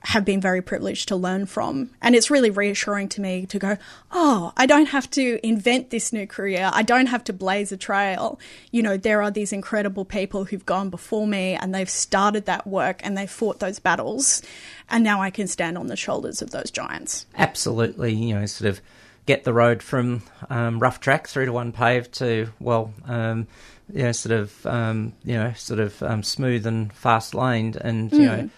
[0.06, 1.90] have been very privileged to learn from.
[2.00, 3.76] And it's really reassuring to me to go,
[4.12, 6.70] oh, I don't have to invent this new career.
[6.72, 8.38] I don't have to blaze a trail.
[8.70, 12.68] You know, there are these incredible people who've gone before me and they've started that
[12.68, 14.42] work and they've fought those battles.
[14.88, 17.26] And now I can stand on the shoulders of those giants.
[17.36, 18.80] absolutely, you know, sort of
[19.26, 23.48] get the road from um, rough track through to unpaved to well, um,
[23.92, 28.12] you know, sort of, um, you know, sort of um, smooth and fast laned, and
[28.12, 28.50] you know,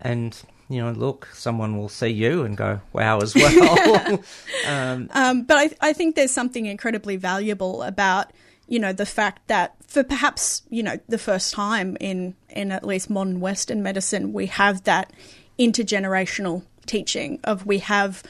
[0.00, 4.22] and you know, look, someone will see you and go, wow, as well.
[4.66, 8.32] um, Um, but I, I think there's something incredibly valuable about
[8.68, 12.84] you know the fact that for perhaps you know the first time in in at
[12.84, 15.12] least modern Western medicine we have that
[15.58, 18.22] intergenerational teaching of we have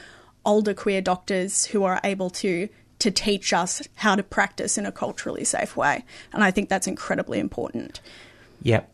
[0.45, 2.69] older queer doctors who are able to
[2.99, 6.87] to teach us how to practice in a culturally safe way, and I think that's
[6.87, 7.99] incredibly important.
[8.61, 8.91] Yep.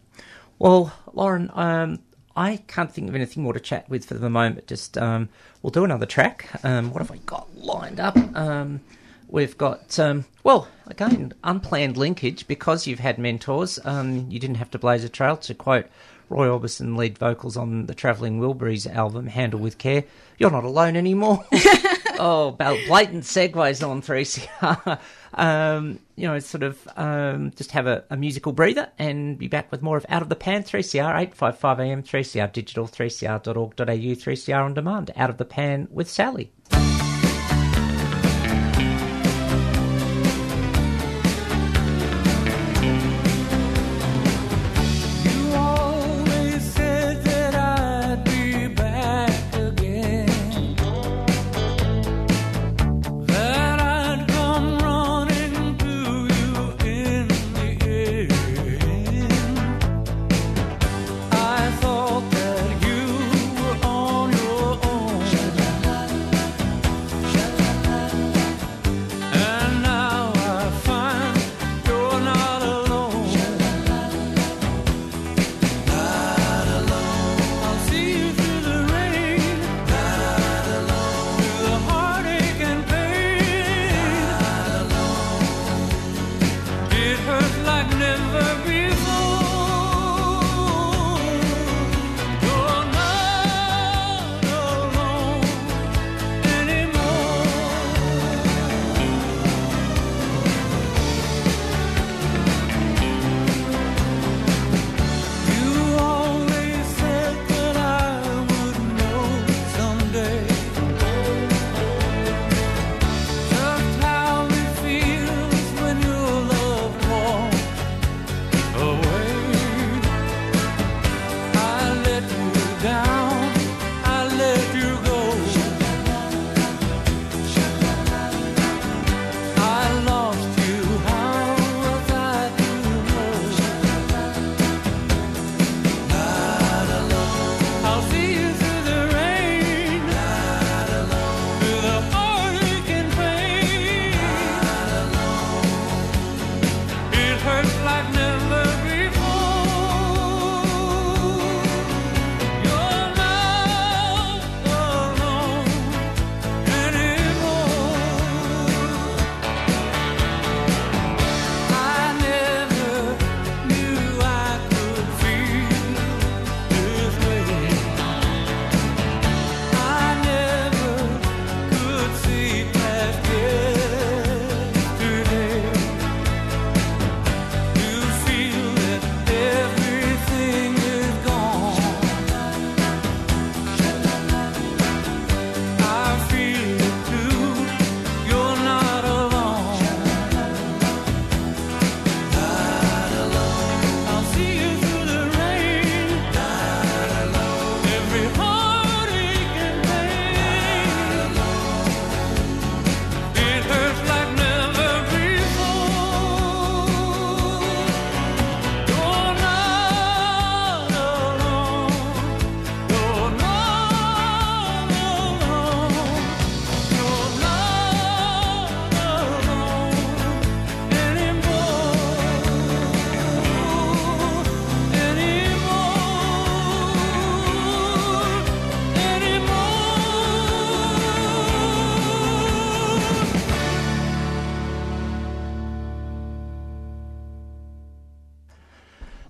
[0.59, 1.99] Well, Lauren, um,
[2.35, 4.67] I can't think of anything more to chat with for the moment.
[4.67, 5.29] Just um,
[5.61, 6.49] we'll do another track.
[6.63, 8.17] Um, what have I got lined up?
[8.35, 8.81] Um,
[9.27, 13.79] we've got um, well, again, unplanned linkage because you've had mentors.
[13.85, 15.37] Um, you didn't have to blaze a trail.
[15.37, 15.85] To quote
[16.29, 20.03] Roy Orbison, lead vocals on the Travelling Wilburys album, "Handle with Care."
[20.37, 21.45] You're not alone anymore.
[22.19, 24.99] oh, blatant segues on 3CR.
[25.35, 29.71] um, you know, sort of um, just have a, a musical breather and be back
[29.71, 34.73] with more of Out of the Pan 3CR, 855 AM, 3CR digital, 3cr.org.au, 3CR on
[34.73, 35.11] demand.
[35.15, 36.51] Out of the Pan with Sally.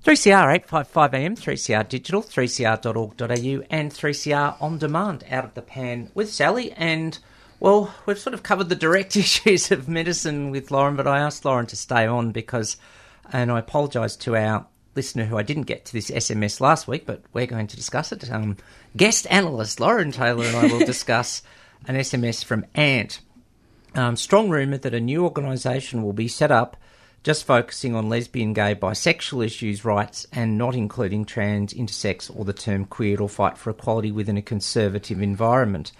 [0.04, 6.30] 3CR 855 AM, 3CR digital, 3cr.org.au, and 3CR on demand out of the pan with
[6.30, 6.74] Sally.
[6.74, 7.18] And,
[7.62, 11.46] well, we've sort of covered the direct issues of medicine with Lauren, but I asked
[11.46, 12.76] Lauren to stay on because,
[13.32, 17.06] and I apologise to our listener who I didn't get to this SMS last week,
[17.06, 18.30] but we're going to discuss it.
[18.30, 18.58] Um,
[18.98, 21.44] guest analyst Lauren Taylor and I will discuss
[21.88, 23.22] an SMS from Ant.
[23.96, 26.76] Um, strong rumour that a new organisation will be set up
[27.24, 32.54] just focusing on lesbian, gay, bisexual issues, rights, and not including trans, intersex, or the
[32.54, 35.94] term queer or fight for equality within a conservative environment.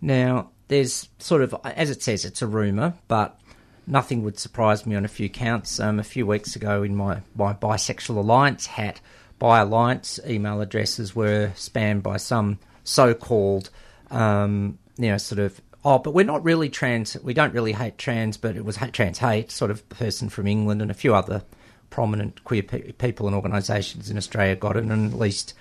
[0.00, 3.38] Now, there's sort of, as it says, it's a rumour, but
[3.86, 5.80] nothing would surprise me on a few counts.
[5.80, 9.00] Um, a few weeks ago, in my, my Bisexual Alliance hat,
[9.38, 13.70] Bi Alliance email addresses were spammed by some so called,
[14.10, 17.16] um, you know, sort of oh, but we're not really trans.
[17.22, 20.82] We don't really hate trans, but it was trans hate, sort of person from England
[20.82, 21.42] and a few other
[21.90, 25.54] prominent queer pe- people and organisations in Australia got it, and at least,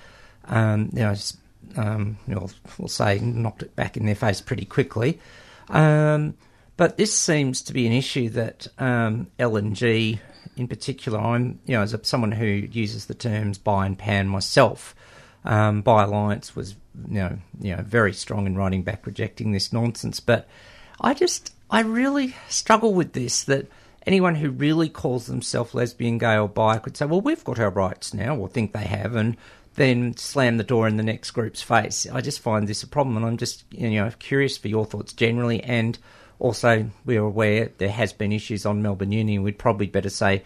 [0.45, 1.15] um, you know,
[1.75, 5.19] um, you know, we'll say knocked it back in their face pretty quickly.
[5.69, 6.35] Um,
[6.77, 10.19] but this seems to be an issue that um, LNG,
[10.55, 14.27] in particular, I'm, you know, as a, someone who uses the terms bi and pan
[14.27, 14.95] myself,
[15.47, 16.75] um, Bi Alliance was,
[17.09, 20.19] you know, you know, very strong in writing back rejecting this nonsense.
[20.19, 20.47] But
[20.99, 23.67] I just, I really struggle with this that
[24.05, 27.69] anyone who really calls themselves lesbian, gay, or bi could say, well, we've got our
[27.69, 29.37] rights now, or think they have, and
[29.75, 32.05] then slam the door in the next group's face.
[32.11, 35.13] I just find this a problem, and I'm just, you know, curious for your thoughts
[35.13, 35.63] generally.
[35.63, 35.97] And
[36.39, 40.09] also, we are aware there has been issues on Melbourne Uni, and we'd probably better
[40.09, 40.43] say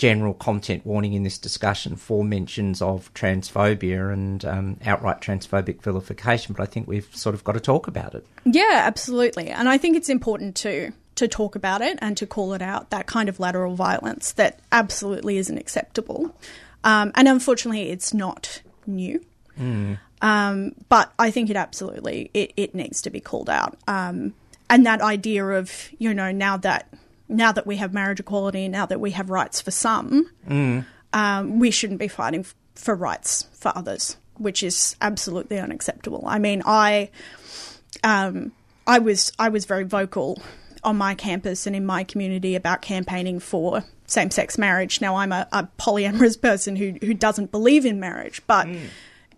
[0.00, 6.54] general content warning in this discussion for mentions of transphobia and um, outright transphobic vilification,
[6.54, 8.26] but I think we've sort of got to talk about it.
[8.46, 9.50] Yeah, absolutely.
[9.50, 12.88] And I think it's important to to talk about it and to call it out
[12.88, 16.34] that kind of lateral violence that absolutely isn't acceptable.
[16.82, 19.22] Um, and unfortunately, it's not new.
[20.22, 23.76] Um, but I think it absolutely it, it needs to be called out.
[23.86, 24.32] Um,
[24.70, 26.88] and that idea of you know now that
[27.30, 30.28] now that we have marriage equality, now that we have rights for some,
[31.12, 36.24] um, we shouldn't be fighting f- for rights for others, which is absolutely unacceptable.
[36.26, 37.10] I mean, I
[38.04, 38.52] um,
[38.86, 40.42] I was I was very vocal
[40.82, 45.00] on my campus and in my community about campaigning for same sex marriage.
[45.00, 48.66] Now I'm a, a polyamorous person who who doesn't believe in marriage, but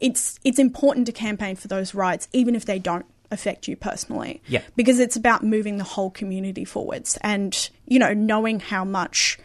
[0.01, 4.43] it's it's important to campaign for those rights, even if they don't affect you personally.
[4.47, 4.63] Yeah.
[4.77, 9.39] Because it's about moving the whole community forwards and, you know, knowing how much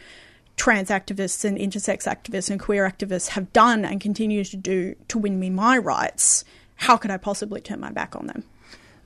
[0.58, 5.18] trans activists and intersex activists and queer activists have done and continue to do to
[5.18, 6.44] win me my rights,
[6.76, 8.44] how could I possibly turn my back on them?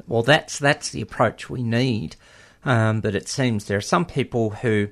[0.08, 2.16] Well, that's that's the approach we need.
[2.64, 4.90] Um, but it seems there are some people who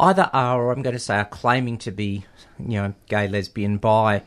[0.00, 2.24] either are, or I'm going to say, are claiming to be,
[2.58, 4.22] you know, gay, lesbian, bi,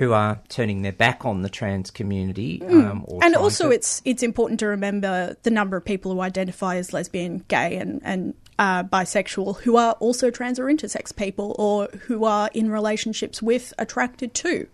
[0.00, 2.62] who are turning their back on the trans community.
[2.66, 3.18] Um, Mm.
[3.22, 6.92] and also to- it's it's important to remember the number of people who identify as
[6.92, 12.24] lesbian, gay, and and uh, bisexual who are also trans or intersex people, or who
[12.24, 14.66] are in relationships with attracted to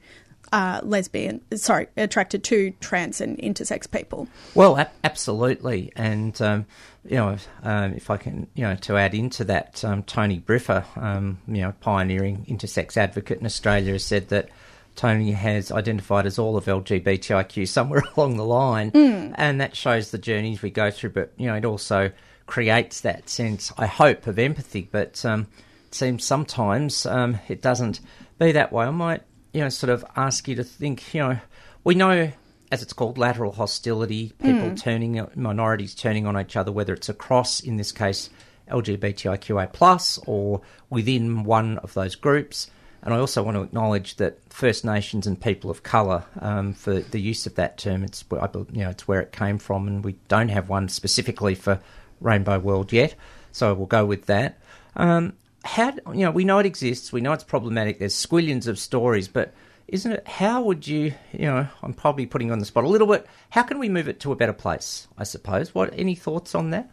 [0.53, 4.29] uh, lesbian, sorry, attracted to trans and intersex people.
[4.55, 6.67] Well, ab- absolutely, and um,
[7.05, 10.85] you know, um, if I can, you know, to add into that, um, Tony Briffa,
[10.97, 14.49] um, you know, pioneering intersex advocate in Australia, has said that
[14.97, 18.91] Tony has identified as all of LGBTIQ somewhere along the line,
[19.37, 21.11] and that shows the journeys we go through.
[21.11, 22.11] But you know, it also
[22.47, 24.89] creates that sense, I hope, of empathy.
[24.91, 25.49] But um,
[25.87, 28.01] it seems sometimes um, it doesn't
[28.39, 28.87] be that way.
[28.87, 29.23] I might,
[29.53, 31.39] you know, sort of ask you to think, you know,
[31.85, 32.33] we know
[32.73, 37.61] as it's called, lateral hostility, people turning, minorities turning on each other, whether it's across,
[37.61, 38.29] in this case,
[38.71, 42.71] LGBTIQA plus, or within one of those groups.
[43.07, 46.99] And I also want to acknowledge that First Nations and people of colour, um, for
[46.99, 50.17] the use of that term, it's you know it's where it came from, and we
[50.27, 51.81] don't have one specifically for
[52.21, 53.15] Rainbow World yet,
[53.53, 54.59] so we'll go with that.
[54.97, 55.35] Um,
[55.65, 58.01] how you know we know it exists, we know it's problematic.
[58.01, 59.55] There's squillions of stories, but
[59.87, 60.27] isn't it?
[60.27, 61.15] How would you?
[61.33, 63.25] You know, I'm probably putting on the spot a little bit.
[63.51, 65.07] How can we move it to a better place?
[65.17, 65.73] I suppose.
[65.73, 65.95] What?
[65.97, 66.91] Any thoughts on that?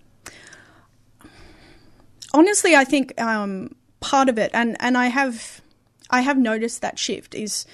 [2.34, 5.62] honestly, I think um, part of it, and and I have
[6.10, 7.66] I have noticed that shift is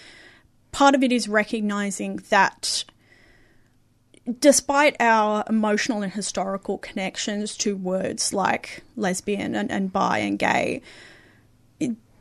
[0.72, 2.84] part of it is recognizing that
[4.40, 10.82] despite our emotional and historical connections to words like lesbian and, and bi and gay,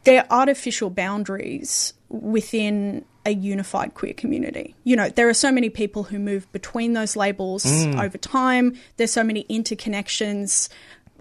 [0.04, 4.74] they're artificial boundaries within a unified queer community.
[4.84, 8.02] You know, there are so many people who move between those labels mm.
[8.02, 8.78] over time.
[8.96, 10.70] There's so many interconnections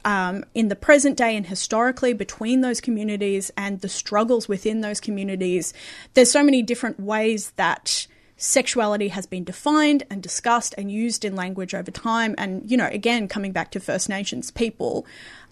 [0.08, 5.02] um, in the present day and historically between those communities and the struggles within those
[5.02, 5.74] communities.
[6.14, 11.36] There's so many different ways that sexuality has been defined and discussed and used in
[11.36, 12.36] language over time.
[12.38, 15.06] And, you know, again, coming back to First Nations people,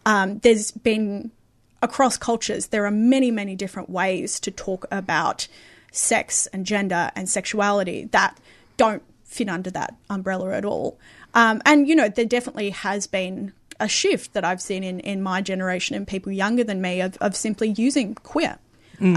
[0.06, 1.32] um, there's been
[1.82, 5.50] across cultures, there are many, many different ways to talk about
[5.92, 8.40] sex and gender and sexuality that
[8.78, 10.98] don't fit under that umbrella at all.
[11.34, 15.22] Um, and, you know, there definitely has been a shift that I've seen in, in
[15.22, 18.58] my generation and people younger than me of, of simply using queer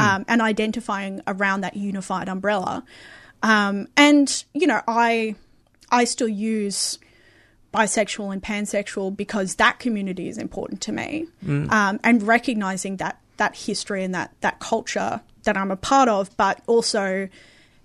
[0.00, 2.84] um, and identifying around that unified umbrella.
[3.42, 5.36] Um, and, you know, I,
[5.90, 6.98] I still use
[7.72, 11.26] bisexual and pansexual because that community is important to me,
[11.70, 16.36] um, and recognizing that that history and that that culture that I'm a part of,
[16.36, 17.28] but also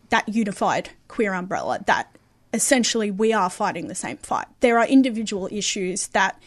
[0.09, 2.15] that unified queer umbrella that
[2.53, 4.47] essentially we are fighting the same fight.
[4.61, 6.41] There are individual issues that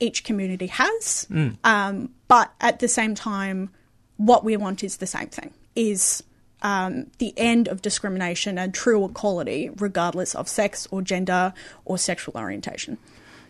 [0.00, 1.26] each community has,
[1.64, 3.70] um, but at the same time,
[4.16, 6.22] what we want is the same thing: is
[6.62, 11.52] um, the end of discrimination and true equality, regardless of sex or gender
[11.84, 12.98] or sexual orientation.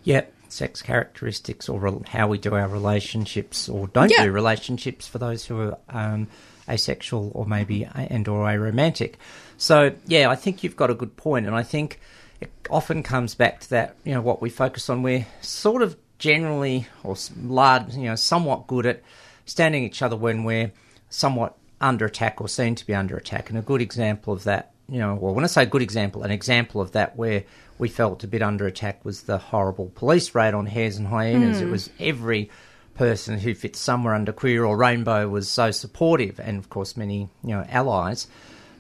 [0.05, 4.25] Yep, sex characteristics or rel- how we do our relationships or don't Yeah.
[4.25, 6.29] do relationships for those who are um,
[6.69, 9.15] asexual or maybe and or aromantic.
[9.59, 12.01] So yeah, I think you've got a good point, and I think
[12.41, 13.97] it often comes back to that.
[14.05, 15.03] You know, what we focus on.
[15.03, 19.03] We're sort of generally or large, you know, somewhat good at
[19.47, 20.71] standing each other when we're
[21.09, 23.51] somewhat under attack or seen to be under attack.
[23.51, 26.31] And a good example of that, you know, well, when I say good example, an
[26.31, 27.43] example of that where
[27.79, 31.61] we felt a bit under attack was the horrible police raid on hares and hyenas.
[31.61, 31.71] It hmm.
[31.73, 32.51] was every
[32.95, 37.29] person who fits somewhere under queer or rainbow was so supportive, and of course many
[37.43, 38.29] you know allies.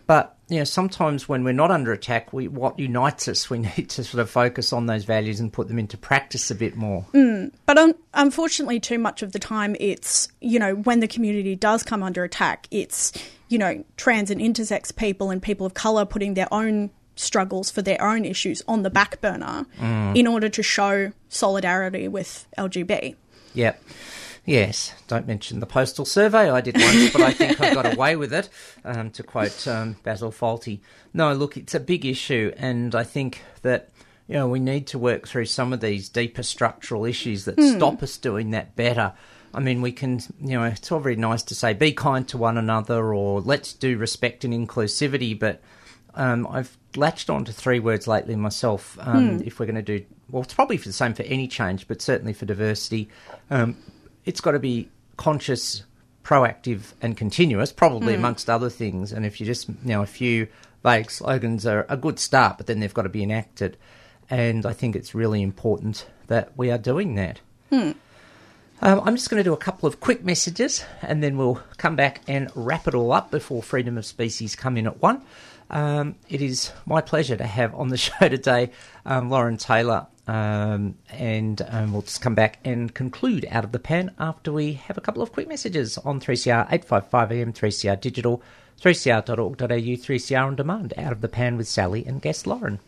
[0.06, 3.48] But you know, sometimes when we're not under attack, we what unites us.
[3.48, 6.54] We need to sort of focus on those values and put them into practice a
[6.54, 7.06] bit more.
[7.14, 11.54] Mm, but un- unfortunately, too much of the time, it's, you know, when the community
[11.54, 13.12] does come under attack, it's,
[13.48, 17.82] you know, trans and intersex people and people of colour putting their own struggles for
[17.82, 20.16] their own issues on the back burner mm.
[20.16, 23.14] in order to show solidarity with LGB.
[23.54, 23.82] Yep.
[24.50, 26.50] Yes, don't mention the postal survey.
[26.50, 28.48] I did once, but I think I got away with it,
[28.84, 30.80] um, to quote um, Basil Fawlty.
[31.14, 33.90] No, look, it's a big issue, and I think that
[34.26, 38.02] you know we need to work through some of these deeper structural issues that stop
[38.02, 39.12] us doing that better.
[39.54, 42.36] I mean, we can, you know, it's all very nice to say be kind to
[42.36, 45.62] one another or let's do respect and inclusivity, but
[46.16, 48.98] um, I've latched on to three words lately myself.
[49.00, 51.86] Um, If we're going to do, well, it's probably for the same for any change,
[51.86, 53.08] but certainly for diversity.
[53.48, 53.76] Um,
[54.24, 55.84] it's got to be conscious,
[56.24, 59.12] proactive, and continuous, probably amongst other things.
[59.12, 60.48] And if you just, you know, a few
[60.82, 63.76] vague slogans are a good start, but then they've got to be enacted.
[64.28, 67.40] And I think it's really important that we are doing that.
[68.82, 71.96] Um, I'm just going to do a couple of quick messages and then we'll come
[71.96, 75.22] back and wrap it all up before Freedom of Species come in at one.
[75.68, 78.70] Um, it is my pleasure to have on the show today
[79.04, 83.80] um, Lauren Taylor, um, and um, we'll just come back and conclude out of the
[83.80, 88.40] pan after we have a couple of quick messages on 3CR 855 AM, 3CR Digital,
[88.80, 92.78] 3cr.org.au, 3CR on demand, out of the pan with Sally and guest Lauren.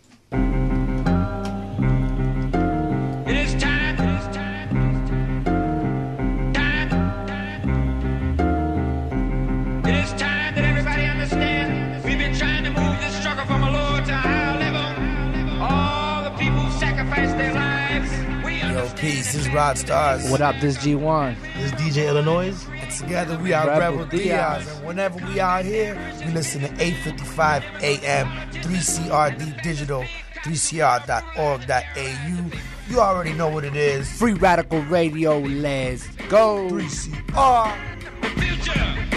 [19.52, 20.30] Rod Stars.
[20.30, 21.36] What up, this G1.
[21.56, 22.54] This is DJ Illinois.
[22.70, 24.64] And together we are Rebel Rebel, Diaz.
[24.64, 24.78] Diaz.
[24.78, 25.94] And whenever we out here,
[26.24, 28.28] we listen to 855 AM,
[28.62, 30.04] 3CRD Digital,
[30.44, 32.50] 3CR.org.au.
[32.88, 34.10] You already know what it is.
[34.18, 36.70] Free Radical Radio, let's go.
[36.70, 37.76] 3CR.
[38.38, 39.11] future.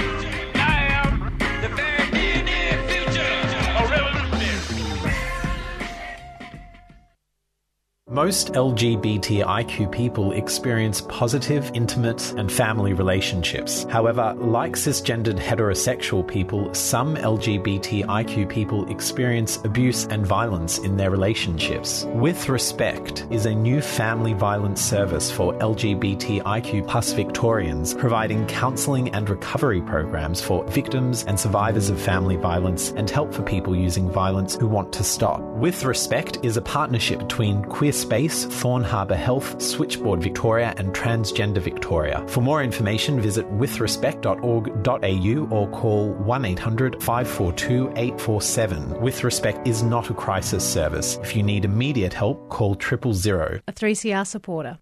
[8.15, 13.85] Most LGBTIQ people experience positive, intimate, and family relationships.
[13.89, 22.05] However, like cisgendered heterosexual people, some LGBTIQ people experience abuse and violence in their relationships.
[22.13, 29.29] With Respect is a new family violence service for LGBTIQ plus Victorians, providing counselling and
[29.29, 34.55] recovery programs for victims and survivors of family violence and help for people using violence
[34.55, 35.41] who want to stop.
[35.41, 41.59] With Respect is a partnership between Queer Space, Thorne Harbour Health, Switchboard Victoria, and Transgender
[41.59, 42.23] Victoria.
[42.27, 49.01] For more information, visit withrespect.org.au or call 1 800 542 847.
[49.01, 51.17] With Respect is not a crisis service.
[51.23, 53.59] If you need immediate help, call triple zero.
[53.67, 54.77] a 3CR supporter.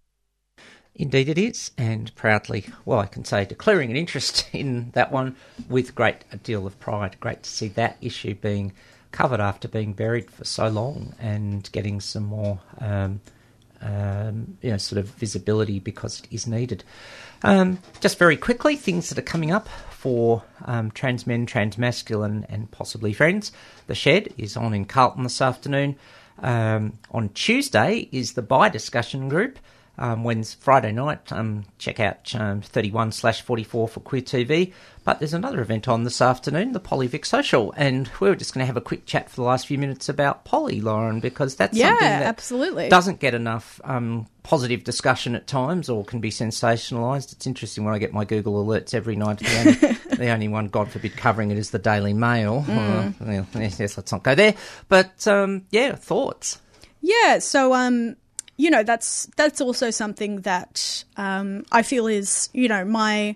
[0.95, 5.35] Indeed, it is, and proudly, well, I can say, declaring an interest in that one
[5.69, 7.15] with great a deal of pride.
[7.21, 8.73] Great to see that issue being
[9.13, 13.21] covered after being buried for so long and getting some more, um,
[13.79, 16.83] um, you know, sort of visibility because it is needed.
[17.43, 22.45] Um, just very quickly, things that are coming up for um, trans men, trans masculine,
[22.49, 23.53] and possibly friends.
[23.87, 25.95] The Shed is on in Carlton this afternoon.
[26.39, 29.59] Um, on Tuesday is the Bi discussion group.
[29.95, 31.31] Um, when's Friday night?
[31.31, 34.73] Um, check out um, 31 slash 44 for Queer TV.
[35.03, 38.61] But there's another event on this afternoon, the Polyvic Social, and we were just going
[38.63, 41.77] to have a quick chat for the last few minutes about poly, Lauren, because that's
[41.77, 42.89] Yeah, something that absolutely.
[42.89, 47.33] doesn't get enough um, positive discussion at times, or can be sensationalised.
[47.33, 49.39] It's interesting when I get my Google alerts every night.
[49.39, 52.65] The only, the only one, God forbid, covering it is the Daily Mail.
[52.67, 54.55] Uh, well, yes, yes, let's not go there.
[54.87, 56.59] But um, yeah, thoughts.
[57.01, 58.15] Yeah, so um,
[58.63, 63.35] you know, that's that's also something that um, I feel is you know my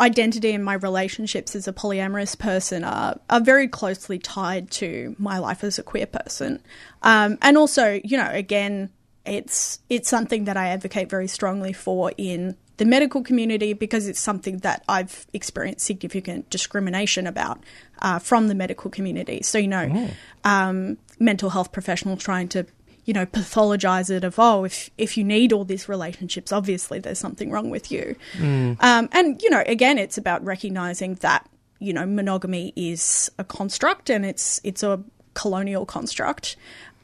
[0.00, 5.38] identity and my relationships as a polyamorous person are are very closely tied to my
[5.38, 6.62] life as a queer person,
[7.02, 8.88] um, and also you know again
[9.26, 14.20] it's it's something that I advocate very strongly for in the medical community because it's
[14.20, 17.62] something that I've experienced significant discrimination about
[17.98, 19.42] uh, from the medical community.
[19.42, 20.08] So you know,
[20.44, 22.64] um, mental health professionals trying to
[23.08, 27.18] you know pathologize it of oh if if you need all these relationships obviously there's
[27.18, 28.14] something wrong with you.
[28.38, 31.48] Um, and you know again it's about recognizing that
[31.78, 35.02] you know monogamy is a construct and it's it's a
[35.32, 36.56] colonial construct.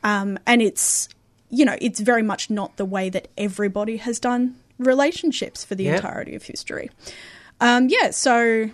[0.02, 1.08] Um, and it's
[1.48, 5.84] you know it's very much not the way that everybody has done relationships for the
[5.84, 5.96] Yep.
[5.96, 6.90] entirety of history.
[7.62, 8.68] Um, yeah so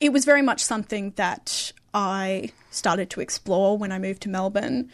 [0.00, 4.90] it was very much something that I started to explore when I moved to Melbourne,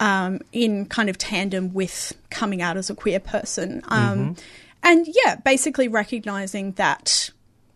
[0.00, 3.82] um, in kind of tandem with coming out as a queer person.
[3.88, 4.36] Um,
[4.84, 7.30] And yeah, basically recognizing that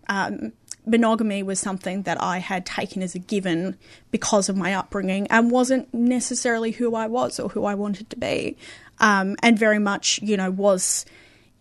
[0.09, 0.53] um,
[0.85, 3.79] monogamy was something that I had taken as a given
[4.11, 8.16] because of my upbringing and wasn't necessarily who I was or who I wanted to
[8.16, 8.59] be.
[9.01, 11.07] Um, and very much, you know, was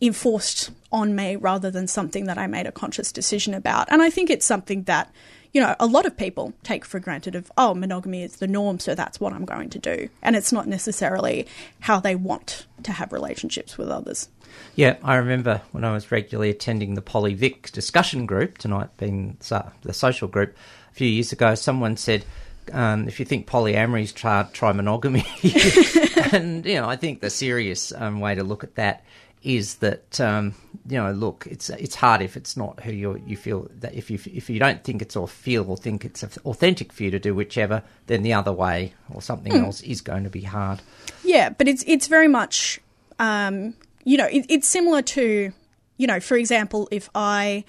[0.01, 3.88] enforced on me rather than something that I made a conscious decision about.
[3.89, 5.12] And I think it's something that,
[5.58, 8.78] you know, a lot of people take for granted of, oh, monogamy is the norm,
[8.78, 10.08] so that's what I'm going to do.
[10.22, 11.47] And it's not necessarily
[11.80, 14.30] how they want to have relationships with others.
[14.76, 19.93] Yeah, I remember when I was regularly attending the Polyvic discussion group, tonight being the
[19.93, 20.55] social group,
[20.91, 22.24] a few years ago, someone said,
[22.72, 25.26] um, if you think polyamory is try, try monogamy.
[26.34, 29.03] and, you know, I think the serious um, way to look at that
[29.44, 30.54] is that, um,
[30.88, 34.10] you know, look, it's it's hard if it's not who you you feel that if
[34.10, 37.20] you if you don't think it's or feel or think it's authentic for you to
[37.20, 40.82] do whichever, then the other way or something else is going to be hard.
[41.24, 42.80] Yeah, but it's it's very much,
[43.20, 45.52] um, you know, it, it's similar to,
[45.98, 47.64] you know, for example, if I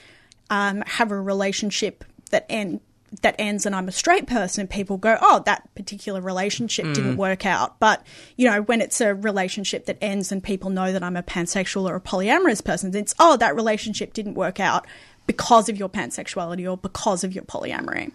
[0.50, 2.80] um, have a relationship that end
[3.22, 6.92] that ends and I'm a straight person, people go, "Oh, that particular relationship hmm.
[6.92, 8.04] didn't work out." But
[8.36, 11.88] you know, when it's a relationship that ends and people know that I'm a pansexual
[11.88, 14.86] or a polyamorous person, it's, "Oh, that relationship didn't work out."
[15.26, 18.12] Because of your pansexuality or because of your polyamory.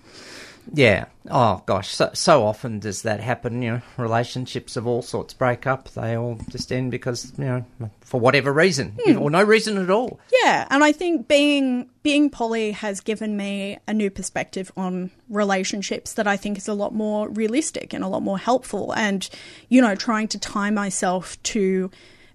[0.72, 1.06] Yeah.
[1.30, 3.62] Oh gosh, so so often does that happen.
[3.62, 5.90] You know, relationships of all sorts break up.
[5.90, 7.66] They all just end because you know
[8.02, 9.18] for whatever reason hmm.
[9.18, 10.20] or no reason at all.
[10.44, 16.14] Yeah, and I think being being poly has given me a new perspective on relationships
[16.14, 18.94] that I think is a lot more realistic and a lot more helpful.
[18.94, 19.28] And
[19.70, 21.90] you know, trying to tie myself to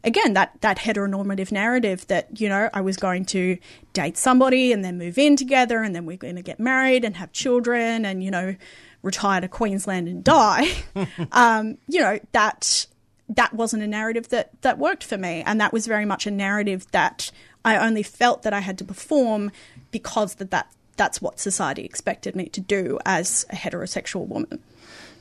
[0.08, 3.58] again that that heteronormative narrative that you know I was going to
[3.92, 7.16] date somebody and then move in together and then we're going to get married and
[7.16, 8.56] have children and you know
[9.02, 10.68] retire to Queensland and die.
[11.32, 12.86] um, you know that
[13.28, 16.30] that wasn't a narrative that that worked for me and that was very much a
[16.30, 17.30] narrative that
[17.64, 19.52] I only felt that I had to perform
[19.90, 24.58] because that, that that's what society expected me to do as a heterosexual woman.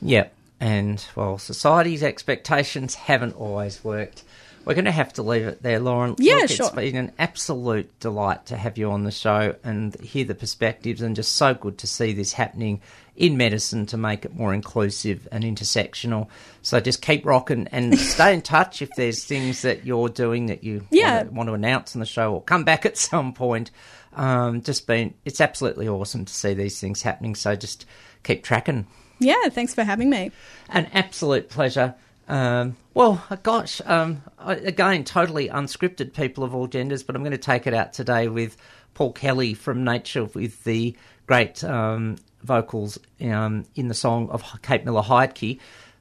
[0.01, 0.33] Yep.
[0.59, 4.23] And well, society's expectations haven't always worked.
[4.67, 6.15] We're going to have to leave it there, Lauren.
[6.19, 6.65] Yeah, Look, sure.
[6.65, 11.01] It's been an absolute delight to have you on the show and hear the perspectives,
[11.01, 12.81] and just so good to see this happening
[13.15, 16.27] in medicine to make it more inclusive and intersectional.
[16.63, 20.65] So just keep rocking and stay in touch if there's things that you're doing that
[20.65, 21.19] you Yeah.
[21.23, 23.71] want, to, want to announce on the show or come back at some point.
[24.13, 27.35] Um, just been, it's absolutely awesome to see these things happening.
[27.35, 27.85] So just
[28.23, 28.85] keep tracking.
[29.19, 30.31] Yeah, thanks for having me.
[30.69, 31.95] An absolute pleasure.
[32.27, 37.37] Um, well, gosh, um, again, totally unscripted, people of all genders, but I'm going to
[37.37, 38.57] take it out today with
[38.93, 44.83] Paul Kelly from Nature with the great um, vocals um, in the song of Kate
[44.83, 45.59] Miller Heidke.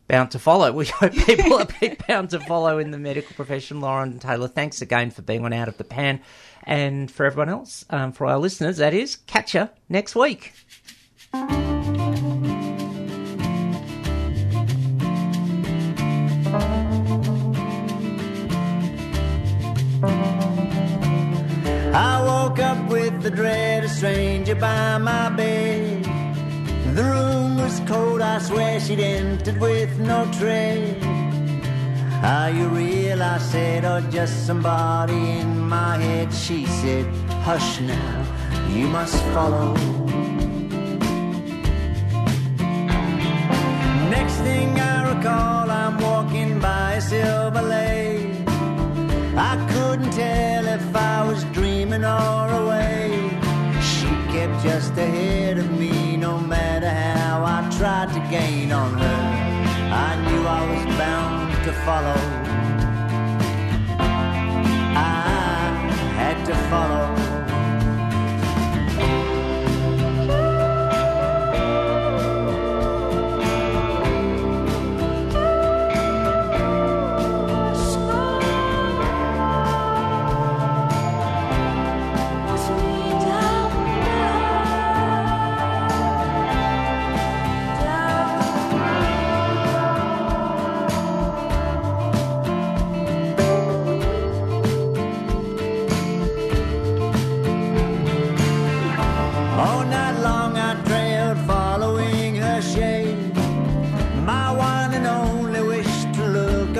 [0.08, 0.72] bound to follow.
[0.72, 1.68] We hope people are
[2.08, 3.80] bound to follow in the medical profession.
[3.80, 6.20] Lauren Taylor, thanks again for being on Out of the Pan.
[6.64, 10.52] And for everyone else, um, for our listeners, that is, catch you next week.
[22.48, 26.04] Woke up with the dread of stranger by my bed.
[26.94, 31.02] The room was cold, I swear she'd entered with no tread.
[32.22, 33.20] Are you real?
[33.20, 36.32] I said, or just somebody in my head?
[36.32, 37.06] She said,
[37.46, 38.16] Hush now,
[38.70, 39.74] you must follow.
[44.16, 48.36] Next thing I recall, I'm walking by a silver lake.
[49.36, 50.95] I couldn't tell if
[51.96, 53.82] Dreaming or awake.
[53.82, 59.20] She kept just ahead of me, no matter how I tried to gain on her.
[59.92, 62.20] I knew I was bound to follow.
[64.94, 65.70] I
[66.16, 67.15] had to follow.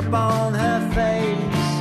[0.07, 1.72] Upon her face.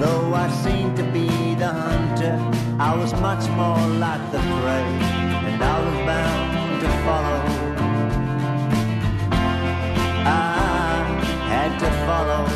[0.00, 2.36] Though I seemed to be the hunter,
[2.78, 4.88] I was much more like the prey,
[5.48, 7.40] and I was bound to follow.
[10.26, 11.04] I
[11.48, 12.53] had to follow.